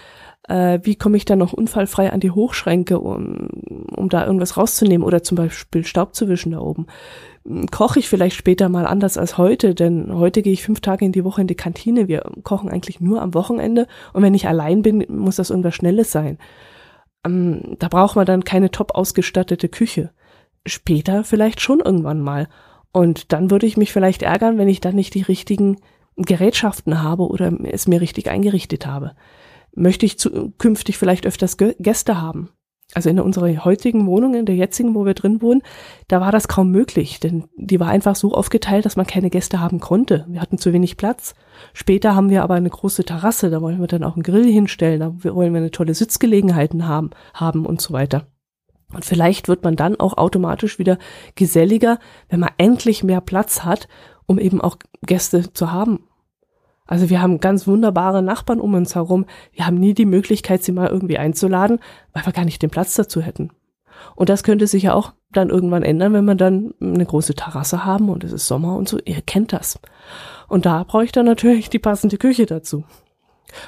Äh, 0.47 0.79
wie 0.83 0.95
komme 0.95 1.17
ich 1.17 1.25
dann 1.25 1.39
noch 1.39 1.51
unfallfrei 1.51 2.11
an 2.11 2.21
die 2.21 2.31
Hochschränke, 2.31 2.99
um, 2.99 3.49
um 3.95 4.09
da 4.09 4.25
irgendwas 4.25 4.55
rauszunehmen 4.55 5.05
oder 5.05 5.21
zum 5.21 5.35
Beispiel 5.35 5.85
Staub 5.85 6.15
zu 6.15 6.29
wischen 6.29 6.53
da 6.53 6.59
oben? 6.59 6.87
Koche 7.71 7.99
ich 7.99 8.07
vielleicht 8.07 8.35
später 8.35 8.69
mal 8.69 8.87
anders 8.87 9.17
als 9.17 9.37
heute, 9.37 9.75
denn 9.75 10.13
heute 10.13 10.41
gehe 10.41 10.53
ich 10.53 10.63
fünf 10.63 10.79
Tage 10.79 11.03
in 11.03 11.11
die 11.11 11.23
Woche 11.23 11.41
in 11.41 11.47
die 11.47 11.55
Kantine. 11.55 12.07
Wir 12.07 12.21
kochen 12.43 12.69
eigentlich 12.69 13.01
nur 13.01 13.21
am 13.21 13.33
Wochenende 13.33 13.87
und 14.13 14.23
wenn 14.23 14.33
ich 14.33 14.47
allein 14.47 14.81
bin, 14.81 15.05
muss 15.09 15.35
das 15.35 15.49
irgendwas 15.49 15.75
Schnelles 15.75 16.11
sein. 16.11 16.37
Ähm, 17.25 17.75
da 17.79 17.87
braucht 17.89 18.15
man 18.15 18.25
dann 18.25 18.43
keine 18.43 18.71
top 18.71 18.95
ausgestattete 18.95 19.67
Küche. 19.67 20.11
Später 20.65 21.23
vielleicht 21.23 21.61
schon 21.61 21.79
irgendwann 21.79 22.21
mal. 22.21 22.47
Und 22.91 23.31
dann 23.31 23.51
würde 23.51 23.65
ich 23.65 23.77
mich 23.77 23.93
vielleicht 23.93 24.23
ärgern, 24.23 24.57
wenn 24.57 24.67
ich 24.67 24.81
dann 24.81 24.95
nicht 24.95 25.13
die 25.13 25.21
richtigen 25.21 25.77
Gerätschaften 26.15 27.01
habe 27.01 27.27
oder 27.27 27.51
es 27.63 27.87
mir 27.87 28.01
richtig 28.01 28.29
eingerichtet 28.29 28.85
habe. 28.85 29.15
Möchte 29.73 30.05
ich 30.05 30.19
zukünftig 30.19 30.97
vielleicht 30.97 31.25
öfters 31.25 31.57
Gäste 31.57 32.21
haben? 32.21 32.49
Also 32.95 33.09
in 33.11 33.19
unserer 33.19 33.63
heutigen 33.63 34.07
Wohnung, 34.07 34.33
in 34.33 34.47
der 34.47 34.55
jetzigen, 34.55 34.95
wo 34.95 35.05
wir 35.05 35.13
drin 35.13 35.43
wohnen, 35.43 35.61
da 36.07 36.21
war 36.21 36.31
das 36.31 36.47
kaum 36.47 36.71
möglich, 36.71 37.19
denn 37.19 37.43
die 37.55 37.79
war 37.79 37.89
einfach 37.89 38.15
so 38.15 38.33
aufgeteilt, 38.33 38.83
dass 38.83 38.95
man 38.95 39.05
keine 39.05 39.29
Gäste 39.29 39.59
haben 39.59 39.79
konnte. 39.79 40.25
Wir 40.27 40.41
hatten 40.41 40.57
zu 40.57 40.73
wenig 40.73 40.97
Platz. 40.97 41.35
Später 41.73 42.15
haben 42.15 42.31
wir 42.31 42.41
aber 42.41 42.55
eine 42.55 42.69
große 42.69 43.03
Terrasse, 43.03 43.51
da 43.51 43.61
wollen 43.61 43.79
wir 43.79 43.85
dann 43.85 44.03
auch 44.03 44.15
einen 44.15 44.23
Grill 44.23 44.51
hinstellen, 44.51 45.01
da 45.01 45.13
wollen 45.35 45.53
wir 45.53 45.59
eine 45.59 45.69
tolle 45.69 45.93
Sitzgelegenheiten 45.93 46.87
haben, 46.87 47.11
haben 47.35 47.67
und 47.67 47.79
so 47.79 47.93
weiter. 47.93 48.25
Und 48.93 49.05
vielleicht 49.05 49.47
wird 49.47 49.63
man 49.63 49.75
dann 49.75 49.99
auch 49.99 50.17
automatisch 50.17 50.79
wieder 50.79 50.97
geselliger, 51.35 51.99
wenn 52.27 52.39
man 52.39 52.51
endlich 52.57 53.03
mehr 53.03 53.21
Platz 53.21 53.63
hat, 53.63 53.87
um 54.25 54.39
eben 54.39 54.61
auch 54.61 54.77
Gäste 55.01 55.53
zu 55.53 55.71
haben 55.71 56.09
also 56.89 57.11
wir 57.11 57.21
haben 57.21 57.39
ganz 57.39 57.67
wunderbare 57.67 58.23
Nachbarn 58.23 58.59
um 58.59 58.73
uns 58.73 58.95
herum. 58.95 59.27
Wir 59.53 59.67
haben 59.67 59.77
nie 59.77 59.93
die 59.93 60.07
Möglichkeit, 60.07 60.63
sie 60.63 60.71
mal 60.71 60.87
irgendwie 60.89 61.19
einzuladen, 61.19 61.77
weil 62.13 62.25
wir 62.25 62.33
gar 62.33 62.45
nicht 62.45 62.63
den 62.63 62.71
Platz 62.71 62.95
dazu 62.95 63.21
hätten. 63.21 63.51
Und 64.15 64.29
das 64.29 64.41
könnte 64.41 64.65
sich 64.65 64.81
ja 64.81 64.95
auch 64.95 65.13
dann 65.31 65.51
irgendwann 65.51 65.83
ändern, 65.83 66.13
wenn 66.13 66.25
wir 66.25 66.33
dann 66.33 66.73
eine 66.81 67.05
große 67.05 67.35
Terrasse 67.35 67.85
haben 67.85 68.09
und 68.09 68.23
es 68.23 68.31
ist 68.31 68.47
Sommer 68.47 68.75
und 68.75 68.89
so. 68.89 68.97
Ihr 69.05 69.21
kennt 69.21 69.53
das. 69.53 69.79
Und 70.47 70.65
da 70.65 70.83
dann 71.13 71.27
natürlich 71.27 71.69
die 71.69 71.77
passende 71.77 72.17
Küche 72.17 72.47
dazu. 72.47 72.83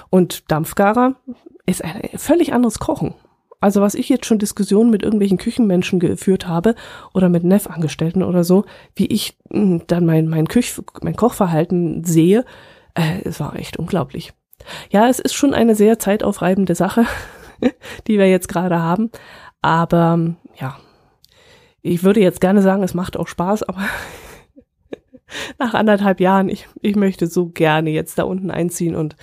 Und 0.09 0.49
Dampfgarer 0.49 1.13
ist 1.67 1.83
ein 1.83 2.09
völlig 2.15 2.53
anderes 2.53 2.79
Kochen. 2.79 3.13
Also 3.61 3.79
was 3.79 3.93
ich 3.93 4.09
jetzt 4.09 4.25
schon 4.25 4.39
Diskussionen 4.39 4.89
mit 4.89 5.03
irgendwelchen 5.03 5.37
Küchenmenschen 5.37 5.99
geführt 5.99 6.47
habe 6.47 6.75
oder 7.13 7.29
mit 7.29 7.43
Neff-Angestellten 7.43 8.23
oder 8.23 8.43
so, 8.43 8.65
wie 8.95 9.05
ich 9.05 9.37
hm, 9.51 9.83
dann 9.87 10.05
mein, 10.05 10.27
mein, 10.27 10.47
Küch 10.47 10.73
mein 11.01 11.15
Kochverhalten 11.15 12.03
sehe, 12.03 12.43
äh, 12.95 13.21
es 13.23 13.39
war 13.39 13.55
echt 13.55 13.77
unglaublich. 13.77 14.33
Ja, 14.89 15.07
es 15.07 15.19
ist 15.19 15.33
schon 15.33 15.53
eine 15.53 15.75
sehr 15.75 15.99
zeitaufreibende 15.99 16.75
Sache, 16.75 17.05
die 18.07 18.17
wir 18.17 18.29
jetzt 18.29 18.47
gerade 18.49 18.79
haben. 18.79 19.11
Aber 19.61 20.35
ja, 20.59 20.77
ich 21.83 22.03
würde 22.03 22.19
jetzt 22.19 22.41
gerne 22.41 22.63
sagen, 22.63 22.81
es 22.81 22.95
macht 22.95 23.15
auch 23.15 23.27
Spaß, 23.27 23.63
aber 23.63 23.81
nach 25.59 25.75
anderthalb 25.75 26.19
Jahren, 26.19 26.49
ich, 26.49 26.67
ich 26.81 26.95
möchte 26.95 27.27
so 27.27 27.49
gerne 27.49 27.91
jetzt 27.91 28.17
da 28.17 28.23
unten 28.23 28.49
einziehen 28.49 28.95
und 28.95 29.15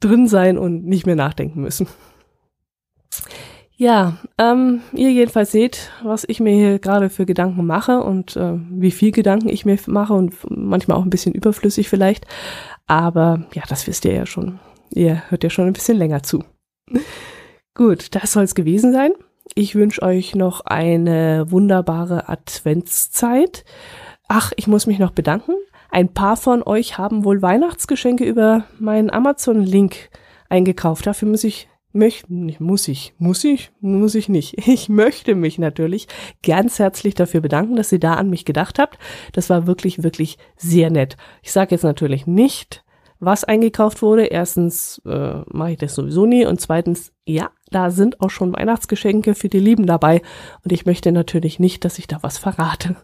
drin 0.00 0.28
sein 0.28 0.58
und 0.58 0.84
nicht 0.84 1.06
mehr 1.06 1.16
nachdenken 1.16 1.62
müssen. 1.62 1.88
Ja, 3.80 4.16
ähm, 4.38 4.80
ihr 4.92 5.12
jedenfalls 5.12 5.52
seht, 5.52 5.92
was 6.02 6.24
ich 6.26 6.40
mir 6.40 6.52
hier 6.52 6.78
gerade 6.80 7.10
für 7.10 7.26
Gedanken 7.26 7.64
mache 7.64 8.00
und 8.02 8.36
äh, 8.36 8.54
wie 8.70 8.90
viel 8.90 9.12
Gedanken 9.12 9.48
ich 9.48 9.64
mir 9.64 9.78
mache 9.86 10.14
und 10.14 10.34
manchmal 10.50 10.96
auch 10.96 11.04
ein 11.04 11.10
bisschen 11.10 11.32
überflüssig 11.32 11.88
vielleicht. 11.88 12.26
Aber 12.88 13.46
ja, 13.54 13.62
das 13.68 13.86
wisst 13.86 14.04
ihr 14.04 14.14
ja 14.14 14.26
schon. 14.26 14.58
ihr 14.90 15.22
hört 15.30 15.44
ja 15.44 15.50
schon 15.50 15.66
ein 15.66 15.74
bisschen 15.74 15.96
länger 15.96 16.24
zu. 16.24 16.42
Gut, 17.74 18.16
das 18.16 18.32
soll 18.32 18.42
es 18.42 18.56
gewesen 18.56 18.92
sein. 18.92 19.12
Ich 19.54 19.76
wünsche 19.76 20.02
euch 20.02 20.34
noch 20.34 20.62
eine 20.62 21.46
wunderbare 21.48 22.28
Adventszeit. 22.28 23.64
Ach, 24.26 24.50
ich 24.56 24.66
muss 24.66 24.88
mich 24.88 24.98
noch 24.98 25.12
bedanken. 25.12 25.52
Ein 25.90 26.12
paar 26.12 26.36
von 26.36 26.64
euch 26.64 26.98
haben 26.98 27.24
wohl 27.24 27.42
Weihnachtsgeschenke 27.42 28.24
über 28.24 28.64
meinen 28.80 29.10
Amazon-Link 29.10 30.10
eingekauft. 30.48 31.06
Dafür 31.06 31.28
muss 31.28 31.44
ich 31.44 31.68
möchte, 31.92 32.26
muss 32.30 32.88
ich, 32.88 33.14
muss 33.18 33.44
ich, 33.44 33.70
muss 33.80 34.14
ich 34.14 34.28
nicht. 34.28 34.56
Ich 34.68 34.88
möchte 34.88 35.34
mich 35.34 35.58
natürlich 35.58 36.08
ganz 36.46 36.78
herzlich 36.78 37.14
dafür 37.14 37.40
bedanken, 37.40 37.76
dass 37.76 37.92
ihr 37.92 37.98
da 37.98 38.14
an 38.14 38.30
mich 38.30 38.44
gedacht 38.44 38.78
habt. 38.78 38.98
Das 39.32 39.50
war 39.50 39.66
wirklich, 39.66 40.02
wirklich 40.02 40.38
sehr 40.56 40.90
nett. 40.90 41.16
Ich 41.42 41.52
sage 41.52 41.74
jetzt 41.74 41.84
natürlich 41.84 42.26
nicht, 42.26 42.84
was 43.18 43.44
eingekauft 43.44 44.02
wurde. 44.02 44.26
Erstens 44.26 45.00
äh, 45.04 45.42
mache 45.46 45.72
ich 45.72 45.78
das 45.78 45.94
sowieso 45.94 46.26
nie 46.26 46.46
und 46.46 46.60
zweitens, 46.60 47.12
ja, 47.24 47.50
da 47.70 47.90
sind 47.90 48.20
auch 48.20 48.30
schon 48.30 48.54
Weihnachtsgeschenke 48.54 49.34
für 49.34 49.48
die 49.48 49.60
Lieben 49.60 49.86
dabei 49.86 50.22
und 50.64 50.72
ich 50.72 50.86
möchte 50.86 51.12
natürlich 51.12 51.58
nicht, 51.58 51.84
dass 51.84 51.98
ich 51.98 52.06
da 52.06 52.18
was 52.22 52.38
verrate. 52.38 52.96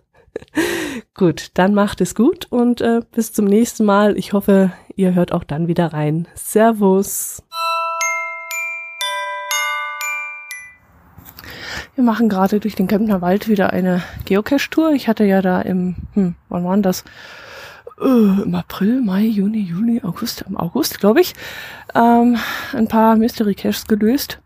gut, 1.14 1.51
dann 1.55 1.75
macht 1.75 2.01
es 2.01 2.14
gut 2.14 2.47
und 2.51 2.81
äh, 2.81 3.01
bis 3.12 3.33
zum 3.33 3.47
nächsten 3.47 3.85
Mal. 3.85 4.16
Ich 4.16 4.33
hoffe, 4.33 4.73
ihr 4.97 5.14
hört 5.14 5.33
auch 5.33 5.44
dann 5.44 5.68
wieder 5.68 5.92
rein. 5.92 6.29
Servus. 6.35 7.42
Wir 11.94 12.02
machen 12.02 12.28
gerade 12.28 12.59
durch 12.59 12.74
den 12.74 12.88
Kempner 12.88 13.20
Wald 13.20 13.48
wieder 13.48 13.72
eine 13.72 14.02
Geocache-Tour. 14.24 14.92
Ich 14.92 15.07
hatte 15.07 15.24
ja 15.24 15.40
da 15.40 15.61
im, 15.61 15.94
hm, 16.14 16.35
wann 16.48 16.64
waren 16.64 16.83
das? 16.83 17.04
Äh, 18.00 18.42
Im 18.42 18.54
April, 18.57 19.00
Mai, 19.00 19.22
Juni, 19.22 19.61
Juli, 19.61 20.00
August, 20.02 20.44
im 20.48 20.57
August, 20.57 20.98
glaube 20.98 21.20
ich, 21.20 21.35
ähm, 21.94 22.37
ein 22.72 22.88
paar 22.88 23.14
Mystery 23.14 23.54
Caches 23.54 23.87
gelöst. 23.87 24.40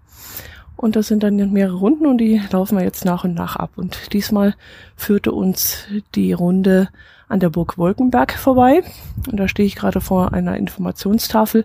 Und 0.77 0.95
das 0.95 1.09
sind 1.09 1.23
dann 1.23 1.37
mehrere 1.53 1.77
Runden 1.77 2.07
und 2.07 2.19
die 2.19 2.41
laufen 2.53 2.77
wir 2.77 2.85
jetzt 2.85 3.07
nach 3.07 3.25
und 3.25 3.33
nach 3.35 3.57
ab. 3.57 3.71
Und 3.77 4.13
diesmal 4.13 4.55
führte 4.95 5.33
uns 5.33 5.87
die 6.15 6.35
Runde 6.35 6.91
an 7.29 7.41
der 7.41 7.49
Burg 7.49 7.79
Wolkenberg 7.79 8.33
vorbei. 8.33 8.83
Und 9.27 9.39
da 9.41 9.49
stehe 9.49 9.67
ich 9.67 9.75
gerade 9.75 10.03
vor 10.03 10.35
einer 10.35 10.59
Informationstafel, 10.59 11.65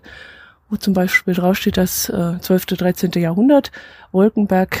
wo 0.70 0.76
zum 0.76 0.94
Beispiel 0.94 1.34
draufsteht, 1.34 1.76
das 1.76 2.08
äh, 2.08 2.40
12. 2.40 2.66
13. 2.66 3.10
Jahrhundert 3.16 3.70
Wolkenberg 4.12 4.80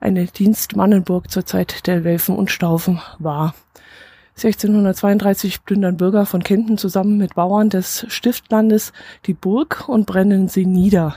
eine 0.00 0.24
Dienstmannenburg 0.26 1.30
zur 1.30 1.46
Zeit 1.46 1.86
der 1.86 2.04
Welfen 2.04 2.34
und 2.36 2.50
Staufen 2.50 3.00
war. 3.18 3.54
1632 4.36 5.64
plündern 5.64 5.98
Bürger 5.98 6.24
von 6.24 6.42
Kenten 6.42 6.78
zusammen 6.78 7.18
mit 7.18 7.34
Bauern 7.34 7.68
des 7.68 8.06
Stiftlandes 8.08 8.94
die 9.26 9.34
Burg 9.34 9.88
und 9.88 10.06
brennen 10.06 10.48
sie 10.48 10.64
nieder. 10.64 11.16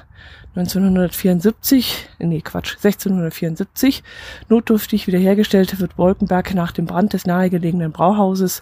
1974, 0.56 2.10
nee 2.20 2.42
Quatsch, 2.42 2.76
1674, 2.76 4.04
notdürftig 4.50 5.08
wiederhergestellt 5.08 5.80
wird 5.80 5.98
Wolkenberg 5.98 6.54
nach 6.54 6.72
dem 6.72 6.86
Brand 6.86 7.14
des 7.14 7.26
nahegelegenen 7.26 7.92
Brauhauses 7.92 8.62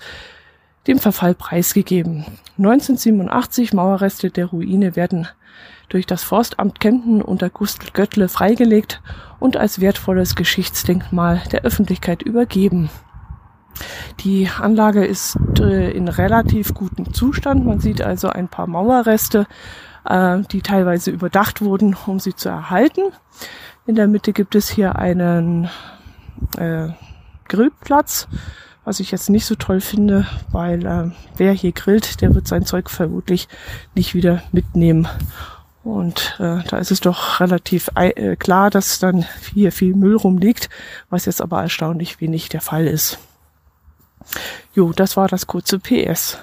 dem 0.87 0.99
Verfall 0.99 1.33
preisgegeben. 1.33 2.25
1987 2.57 3.73
Mauerreste 3.73 4.29
der 4.29 4.45
Ruine 4.45 4.95
werden 4.95 5.27
durch 5.91 6.05
das 6.05 6.23
Forstamt 6.23 6.79
Kempten 6.79 7.21
unter 7.21 7.49
Gustl 7.49 7.91
Göttle 7.93 8.29
freigelegt 8.29 9.01
und 9.39 9.57
als 9.57 9.81
wertvolles 9.81 10.35
Geschichtsdenkmal 10.35 11.41
der 11.51 11.63
Öffentlichkeit 11.63 12.21
übergeben. 12.21 12.89
Die 14.21 14.49
Anlage 14.59 15.05
ist 15.05 15.37
äh, 15.59 15.91
in 15.91 16.07
relativ 16.07 16.73
gutem 16.73 17.13
Zustand. 17.13 17.65
Man 17.65 17.79
sieht 17.79 18.01
also 18.01 18.29
ein 18.29 18.47
paar 18.47 18.67
Mauerreste, 18.67 19.47
äh, 20.05 20.39
die 20.51 20.61
teilweise 20.61 21.11
überdacht 21.11 21.61
wurden, 21.61 21.95
um 22.05 22.19
sie 22.19 22.35
zu 22.35 22.49
erhalten. 22.49 23.01
In 23.85 23.95
der 23.95 24.07
Mitte 24.07 24.33
gibt 24.33 24.55
es 24.55 24.69
hier 24.69 24.97
einen 24.97 25.69
äh, 26.57 26.89
Grillplatz, 27.47 28.27
was 28.85 28.99
ich 28.99 29.11
jetzt 29.11 29.29
nicht 29.29 29.45
so 29.45 29.55
toll 29.55 29.81
finde, 29.81 30.25
weil 30.51 30.85
äh, 30.85 31.11
wer 31.37 31.53
hier 31.53 31.71
grillt, 31.71 32.21
der 32.21 32.33
wird 32.35 32.47
sein 32.47 32.65
Zeug 32.65 32.89
vermutlich 32.89 33.47
nicht 33.95 34.13
wieder 34.13 34.43
mitnehmen. 34.51 35.07
Und 35.83 36.35
äh, 36.39 36.63
da 36.67 36.77
ist 36.77 36.91
es 36.91 36.99
doch 36.99 37.39
relativ 37.39 37.89
äh, 37.95 38.35
klar, 38.35 38.69
dass 38.69 38.99
dann 38.99 39.25
hier 39.53 39.71
viel 39.71 39.95
Müll 39.95 40.15
rumliegt, 40.15 40.69
was 41.09 41.25
jetzt 41.25 41.41
aber 41.41 41.61
erstaunlich 41.61 42.21
wenig 42.21 42.49
der 42.49 42.61
Fall 42.61 42.85
ist. 42.87 43.17
Jo, 44.73 44.93
das 44.93 45.17
war 45.17 45.27
das 45.27 45.47
kurze 45.47 45.79
PS. 45.79 46.37